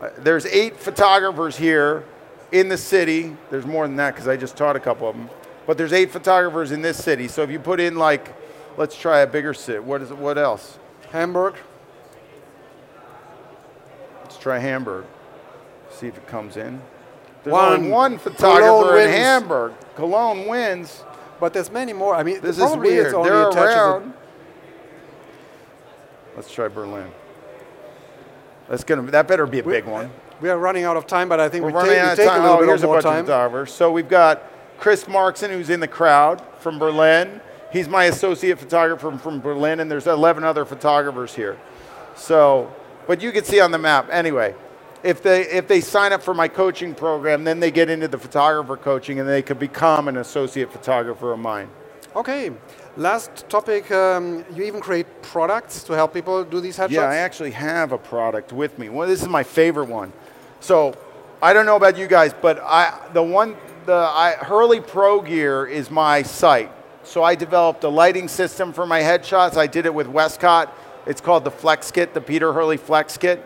Uh, 0.00 0.10
There's 0.18 0.46
eight 0.46 0.76
photographers 0.76 1.56
here 1.56 2.04
in 2.50 2.68
the 2.68 2.78
city. 2.78 3.36
There's 3.50 3.66
more 3.66 3.86
than 3.86 3.96
that 3.96 4.14
because 4.14 4.28
I 4.28 4.36
just 4.36 4.56
taught 4.56 4.76
a 4.76 4.80
couple 4.80 5.08
of 5.08 5.16
them. 5.16 5.30
But 5.66 5.78
there's 5.78 5.92
eight 5.92 6.10
photographers 6.10 6.72
in 6.72 6.82
this 6.82 7.02
city. 7.02 7.28
So 7.28 7.42
if 7.42 7.50
you 7.50 7.60
put 7.60 7.78
in 7.78 7.96
like, 7.96 8.34
let's 8.76 8.96
try 8.98 9.20
a 9.20 9.26
bigger 9.26 9.54
city. 9.54 9.78
What 9.78 10.02
is 10.02 10.10
it? 10.10 10.18
What 10.18 10.38
else? 10.38 10.78
Hamburg. 11.10 11.54
Let's 14.22 14.36
try 14.38 14.58
Hamburg. 14.58 15.04
See 15.90 16.08
if 16.08 16.16
it 16.16 16.26
comes 16.26 16.56
in. 16.56 16.80
There's 17.44 17.52
One. 17.52 17.72
only 17.72 17.90
one 17.90 18.18
photographer 18.18 18.98
in. 18.98 19.10
Hamburg. 19.10 19.72
Cologne 19.96 20.46
wins. 20.46 21.02
But 21.40 21.52
there's 21.52 21.72
many 21.72 21.92
more. 21.92 22.14
I 22.14 22.22
mean, 22.22 22.40
This 22.40 22.58
is 22.58 22.76
weird. 22.76 23.06
it's 23.06 23.14
only 23.14 23.30
They're 23.30 23.48
attached 23.48 23.56
as 23.68 23.74
a- 23.74 23.78
around. 23.78 24.14
Let's 26.36 26.50
try 26.52 26.68
Berlin. 26.68 27.10
That's 28.68 28.84
gonna. 28.84 29.02
That 29.10 29.26
better 29.28 29.44
be 29.46 29.58
a 29.58 29.62
big 29.62 29.84
one. 29.84 30.10
We 30.40 30.48
are 30.50 30.58
running 30.58 30.84
out 30.84 30.96
of 30.96 31.06
time, 31.06 31.28
but 31.28 31.40
I 31.40 31.48
think 31.48 31.62
We're 31.64 31.70
we 31.70 31.74
running 31.74 31.92
take, 31.92 32.00
out 32.02 32.18
of 32.18 32.24
time. 32.24 32.40
a 32.40 32.42
little 32.42 32.56
oh, 32.56 32.60
bit 32.60 32.66
here's 32.68 32.82
more 32.82 32.94
a 32.98 33.02
bunch 33.02 33.04
time. 33.04 33.20
of 33.20 33.26
photographers. 33.26 33.72
So 33.72 33.92
we've 33.92 34.08
got 34.08 34.42
Chris 34.78 35.04
Markson, 35.04 35.50
who's 35.50 35.68
in 35.70 35.80
the 35.80 35.88
crowd 35.88 36.42
from 36.58 36.78
Berlin. 36.78 37.40
He's 37.72 37.88
my 37.88 38.04
associate 38.04 38.58
photographer 38.58 39.10
from, 39.10 39.18
from 39.18 39.40
Berlin, 39.40 39.80
and 39.80 39.90
there's 39.90 40.06
11 40.06 40.44
other 40.44 40.64
photographers 40.64 41.34
here. 41.34 41.58
So, 42.16 42.72
but 43.06 43.22
you 43.22 43.30
can 43.32 43.44
see 43.44 43.60
on 43.60 43.70
the 43.70 43.78
map. 43.78 44.08
Anyway, 44.10 44.54
if 45.02 45.22
they 45.22 45.42
if 45.42 45.66
they 45.68 45.80
sign 45.80 46.12
up 46.12 46.22
for 46.22 46.34
my 46.34 46.48
coaching 46.48 46.94
program, 46.94 47.44
then 47.44 47.60
they 47.60 47.70
get 47.70 47.90
into 47.90 48.08
the 48.08 48.18
photographer 48.18 48.76
coaching, 48.76 49.18
and 49.20 49.28
they 49.28 49.42
could 49.42 49.58
become 49.58 50.08
an 50.08 50.16
associate 50.16 50.72
photographer 50.72 51.32
of 51.32 51.38
mine. 51.38 51.68
Okay. 52.14 52.50
Last 52.96 53.48
topic. 53.48 53.90
Um, 53.90 54.44
you 54.54 54.64
even 54.64 54.80
create 54.80 55.06
products 55.22 55.82
to 55.84 55.94
help 55.94 56.12
people 56.12 56.44
do 56.44 56.60
these 56.60 56.76
headshots. 56.76 56.90
Yeah, 56.90 57.02
I 57.02 57.16
actually 57.16 57.52
have 57.52 57.92
a 57.92 57.98
product 57.98 58.52
with 58.52 58.78
me. 58.78 58.90
Well, 58.90 59.08
this 59.08 59.22
is 59.22 59.28
my 59.28 59.42
favorite 59.42 59.88
one. 59.88 60.12
So 60.60 60.94
I 61.40 61.52
don't 61.52 61.66
know 61.66 61.76
about 61.76 61.96
you 61.96 62.06
guys, 62.06 62.34
but 62.40 62.60
I 62.60 63.08
the 63.12 63.22
one 63.22 63.56
the 63.86 63.94
I, 63.94 64.32
Hurley 64.32 64.80
Pro 64.80 65.20
Gear 65.20 65.66
is 65.66 65.90
my 65.90 66.22
site. 66.22 66.70
So 67.02 67.24
I 67.24 67.34
developed 67.34 67.82
a 67.82 67.88
lighting 67.88 68.28
system 68.28 68.72
for 68.72 68.86
my 68.86 69.00
headshots. 69.00 69.56
I 69.56 69.66
did 69.66 69.86
it 69.86 69.94
with 69.94 70.06
Westcott. 70.06 70.72
It's 71.04 71.20
called 71.20 71.42
the 71.42 71.50
Flex 71.50 71.90
Kit, 71.90 72.14
the 72.14 72.20
Peter 72.20 72.52
Hurley 72.52 72.76
Flex 72.76 73.18
Kit. 73.18 73.44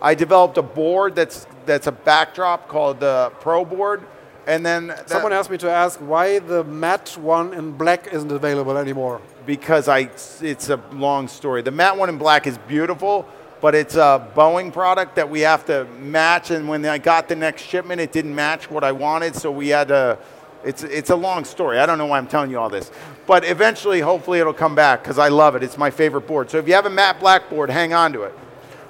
I 0.00 0.14
developed 0.14 0.58
a 0.58 0.62
board 0.62 1.14
that's 1.14 1.46
that's 1.64 1.86
a 1.86 1.92
backdrop 1.92 2.68
called 2.68 3.00
the 3.00 3.32
Pro 3.40 3.64
Board, 3.64 4.02
and 4.46 4.64
then 4.64 4.94
Someone 5.06 5.32
asked 5.32 5.50
me 5.50 5.58
to 5.58 5.70
ask 5.70 5.98
why 5.98 6.38
the 6.38 6.62
matte 6.64 7.16
one 7.18 7.52
in 7.54 7.72
black 7.72 8.06
isn't 8.12 8.30
available 8.30 8.76
anymore. 8.76 9.20
because 9.46 9.88
I 9.88 10.10
it's 10.40 10.68
a 10.70 10.80
long 10.92 11.28
story. 11.28 11.62
The 11.62 11.70
matte 11.70 11.96
one 11.96 12.08
in 12.08 12.18
black 12.18 12.46
is 12.46 12.58
beautiful, 12.68 13.26
but 13.60 13.74
it's 13.74 13.96
a 13.96 14.30
Boeing 14.36 14.72
product 14.72 15.16
that 15.16 15.28
we 15.28 15.40
have 15.40 15.64
to 15.66 15.84
match. 15.98 16.50
And 16.50 16.68
when 16.68 16.84
I 16.84 16.98
got 16.98 17.28
the 17.28 17.36
next 17.36 17.62
shipment, 17.62 18.00
it 18.00 18.12
didn't 18.12 18.34
match 18.34 18.70
what 18.70 18.84
I 18.84 18.92
wanted, 18.92 19.34
so 19.34 19.50
we 19.50 19.68
had 19.68 19.88
to. 19.88 20.18
It's 20.64 20.82
it's 20.82 21.10
a 21.10 21.16
long 21.16 21.44
story. 21.44 21.78
I 21.78 21.86
don't 21.86 21.98
know 21.98 22.06
why 22.06 22.18
I'm 22.18 22.26
telling 22.26 22.50
you 22.50 22.58
all 22.58 22.68
this, 22.70 22.90
but 23.26 23.44
eventually, 23.44 24.00
hopefully, 24.00 24.40
it'll 24.40 24.52
come 24.52 24.74
back 24.74 25.02
because 25.02 25.18
I 25.18 25.28
love 25.28 25.54
it. 25.56 25.62
It's 25.62 25.78
my 25.78 25.90
favorite 25.90 26.26
board. 26.26 26.50
So 26.50 26.58
if 26.58 26.66
you 26.68 26.74
have 26.74 26.86
a 26.86 26.90
matte 26.90 27.18
black 27.20 27.48
board, 27.48 27.70
hang 27.70 27.94
on 27.94 28.12
to 28.12 28.22
it. 28.22 28.34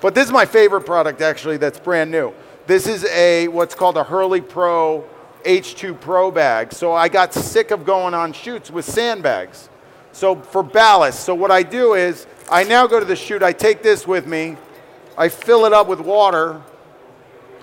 But 0.01 0.15
this 0.15 0.27
is 0.27 0.33
my 0.33 0.45
favorite 0.45 0.83
product 0.83 1.21
actually. 1.21 1.57
That's 1.57 1.79
brand 1.79 2.11
new. 2.11 2.33
This 2.67 2.87
is 2.87 3.05
a 3.07 3.49
what's 3.49 3.75
called 3.75 3.97
a 3.97 4.05
Hurley 4.05 4.41
Pro 4.41 5.05
H2 5.45 6.01
Pro 6.01 6.31
bag. 6.31 6.73
So 6.73 6.93
I 6.93 7.09
got 7.09 7.33
sick 7.33 7.71
of 7.71 7.85
going 7.85 8.15
on 8.15 8.33
shoots 8.33 8.71
with 8.71 8.85
sandbags. 8.85 9.69
So 10.13 10.35
for 10.35 10.63
ballast, 10.63 11.21
so 11.21 11.35
what 11.35 11.51
I 11.51 11.63
do 11.63 11.95
is 11.95 12.27
I 12.51 12.65
now 12.65 12.87
go 12.87 12.99
to 12.99 13.05
the 13.05 13.17
shoot, 13.17 13.43
I 13.43 13.53
take 13.53 13.83
this 13.83 14.07
with 14.07 14.27
me, 14.27 14.57
I 15.17 15.29
fill 15.29 15.67
it 15.67 15.73
up 15.73 15.89
with 15.89 16.01
water, 16.01 16.63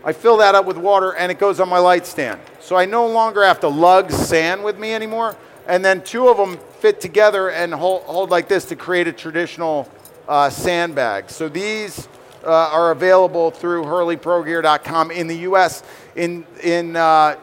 I 0.05 0.13
fill 0.13 0.37
that 0.37 0.53
up 0.53 0.65
with 0.65 0.77
water 0.77 1.15
and 1.15 1.31
it 1.31 1.39
goes 1.39 1.59
on 1.59 1.67
my 1.67 1.79
light 1.79 2.05
stand. 2.05 2.39
So 2.59 2.75
I 2.75 2.85
no 2.85 3.07
longer 3.07 3.43
have 3.43 3.59
to 3.61 3.67
lug 3.67 4.11
sand 4.11 4.63
with 4.63 4.77
me 4.77 4.93
anymore. 4.93 5.35
And 5.67 5.83
then 5.83 6.03
two 6.03 6.27
of 6.27 6.37
them 6.37 6.57
fit 6.79 6.99
together 6.99 7.49
and 7.49 7.73
hold, 7.73 8.03
hold 8.03 8.29
like 8.29 8.47
this 8.47 8.65
to 8.65 8.75
create 8.75 9.07
a 9.07 9.13
traditional 9.13 9.89
uh, 10.27 10.49
sandbag. 10.49 11.29
So 11.29 11.47
these 11.47 12.07
uh, 12.45 12.69
are 12.71 12.91
available 12.91 13.51
through 13.51 13.83
hurleyprogear.com 13.83 15.11
in 15.11 15.27
the 15.27 15.37
U.S. 15.39 15.83
In 16.15 16.45
in 16.61 16.95
uh, 16.95 17.37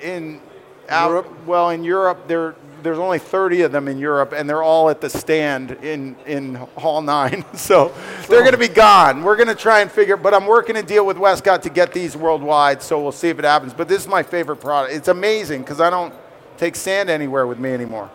in 0.00 0.40
out- 0.88 1.10
Europe? 1.10 1.46
well, 1.46 1.70
in 1.70 1.84
Europe, 1.84 2.26
there 2.28 2.54
there's 2.82 2.98
only 2.98 3.18
30 3.18 3.62
of 3.62 3.72
them 3.72 3.88
in 3.88 3.98
Europe, 3.98 4.32
and 4.32 4.48
they're 4.48 4.62
all 4.62 4.88
at 4.90 5.00
the 5.00 5.10
stand 5.10 5.72
in 5.82 6.16
in 6.26 6.54
Hall 6.54 7.02
Nine. 7.02 7.44
so 7.54 7.92
they're 8.28 8.42
going 8.42 8.52
to 8.52 8.58
be 8.58 8.68
gone. 8.68 9.22
We're 9.22 9.36
going 9.36 9.48
to 9.48 9.54
try 9.54 9.80
and 9.80 9.90
figure. 9.90 10.16
But 10.16 10.34
I'm 10.34 10.46
working 10.46 10.76
a 10.76 10.82
deal 10.82 11.04
with 11.04 11.18
Westcott 11.18 11.62
to 11.64 11.70
get 11.70 11.92
these 11.92 12.16
worldwide. 12.16 12.82
So 12.82 13.02
we'll 13.02 13.12
see 13.12 13.28
if 13.28 13.38
it 13.38 13.44
happens. 13.44 13.74
But 13.74 13.88
this 13.88 14.02
is 14.02 14.08
my 14.08 14.22
favorite 14.22 14.56
product. 14.56 14.94
It's 14.94 15.08
amazing 15.08 15.62
because 15.62 15.80
I 15.80 15.90
don't 15.90 16.14
take 16.56 16.76
sand 16.76 17.10
anywhere 17.10 17.46
with 17.46 17.58
me 17.58 17.70
anymore. 17.72 18.10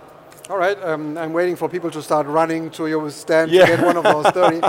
All 0.52 0.58
right, 0.58 0.78
um, 0.84 1.18
I'm 1.18 1.32
waiting 1.32 1.56
for 1.56 1.70
people 1.70 1.90
to 1.92 2.02
start 2.04 2.28
running 2.28 2.70
to 2.72 2.86
your 2.88 3.10
stand 3.10 3.52
Yeah. 3.52 3.68
to 3.68 3.78
get 3.78 3.86
one 3.86 3.96
of 3.96 4.04
those 4.04 4.26
30. 4.34 4.60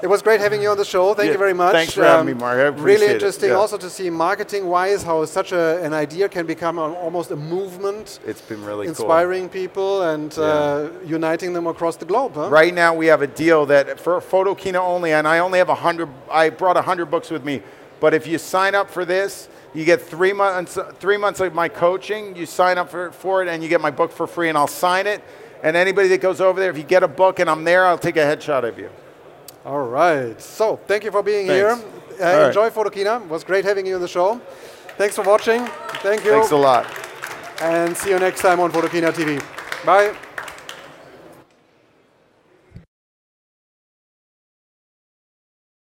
it 0.00 0.06
was 0.06 0.22
great 0.22 0.38
having 0.40 0.62
you 0.62 0.68
on 0.70 0.76
the 0.76 0.84
show. 0.84 1.12
Thank 1.12 1.26
Yeah, 1.26 1.32
you 1.32 1.38
very 1.38 1.52
much. 1.52 1.74
Um, 1.74 1.80
thanks 1.80 1.92
for 1.94 2.04
having 2.04 2.26
me, 2.26 2.34
Mark. 2.34 2.56
I 2.56 2.60
appreciate 2.66 2.84
Really 3.00 3.12
interesting 3.14 3.48
Yeah. 3.48 3.56
also 3.56 3.76
to 3.78 3.90
see 3.90 4.10
marketing-wise 4.10 5.02
how 5.02 5.24
such 5.24 5.50
a, 5.50 5.82
an 5.82 5.92
idea 5.92 6.28
can 6.28 6.46
become 6.46 6.78
a, 6.78 6.92
almost 6.92 7.32
a 7.32 7.36
movement, 7.36 8.20
It's 8.24 8.42
been 8.42 8.64
really 8.64 8.86
inspiring 8.86 9.48
people 9.48 10.02
and 10.02 10.38
uh, 10.38 10.90
uniting 11.04 11.52
them 11.52 11.66
across 11.66 11.96
the 11.96 12.04
globe. 12.06 12.34
Huh? 12.36 12.48
Right 12.48 12.72
now, 12.72 12.94
we 12.94 13.06
have 13.06 13.20
a 13.22 13.26
deal 13.26 13.66
that 13.66 13.98
for 13.98 14.20
Photokina 14.20 14.78
only, 14.78 15.10
and 15.14 15.26
I 15.26 15.40
only 15.40 15.58
have 15.58 15.68
a 15.68 15.74
hundred. 15.74 16.10
I 16.30 16.50
brought 16.50 16.76
a 16.76 16.82
hundred 16.82 17.06
books 17.10 17.28
with 17.32 17.44
me, 17.44 17.60
but 17.98 18.14
if 18.14 18.24
you 18.28 18.38
sign 18.38 18.76
up 18.76 18.88
for 18.88 19.04
this, 19.04 19.48
you 19.74 19.84
get 19.84 20.00
three 20.00 20.32
months. 20.32 20.78
Three 20.98 21.16
months 21.16 21.40
of 21.40 21.52
my 21.54 21.68
coaching. 21.68 22.36
You 22.36 22.46
sign 22.46 22.78
up 22.78 22.90
for, 22.90 23.10
for 23.10 23.42
it, 23.42 23.48
and 23.48 23.62
you 23.62 23.68
get 23.68 23.80
my 23.80 23.90
book 23.90 24.12
for 24.12 24.26
free, 24.26 24.48
and 24.48 24.56
I'll 24.56 24.66
sign 24.66 25.06
it. 25.06 25.22
And 25.62 25.76
anybody 25.76 26.08
that 26.08 26.20
goes 26.20 26.40
over 26.40 26.60
there, 26.60 26.70
if 26.70 26.76
you 26.76 26.82
get 26.84 27.02
a 27.02 27.08
book 27.08 27.38
and 27.38 27.48
I'm 27.48 27.64
there, 27.64 27.86
I'll 27.86 27.98
take 27.98 28.16
a 28.16 28.20
headshot 28.20 28.68
of 28.68 28.78
you. 28.78 28.90
All 29.64 29.80
right. 29.80 30.40
So 30.40 30.76
thank 30.86 31.04
you 31.04 31.10
for 31.10 31.22
being 31.22 31.46
Thanks. 31.46 31.82
here. 31.82 31.90
Uh, 32.20 32.38
right. 32.38 32.46
Enjoy 32.48 32.68
Photokina. 32.68 33.22
It 33.22 33.28
was 33.28 33.44
great 33.44 33.64
having 33.64 33.86
you 33.86 33.94
on 33.94 34.00
the 34.02 34.08
show. 34.08 34.40
Thanks 34.98 35.16
for 35.16 35.22
watching. 35.22 35.66
Thank 36.02 36.24
you. 36.24 36.32
Thanks 36.32 36.50
a 36.50 36.56
lot. 36.56 36.86
and 37.62 37.96
see 37.96 38.10
you 38.10 38.18
next 38.18 38.42
time 38.42 38.60
on 38.60 38.70
Photokina 38.70 39.10
TV. 39.12 39.42
Bye. 39.84 40.14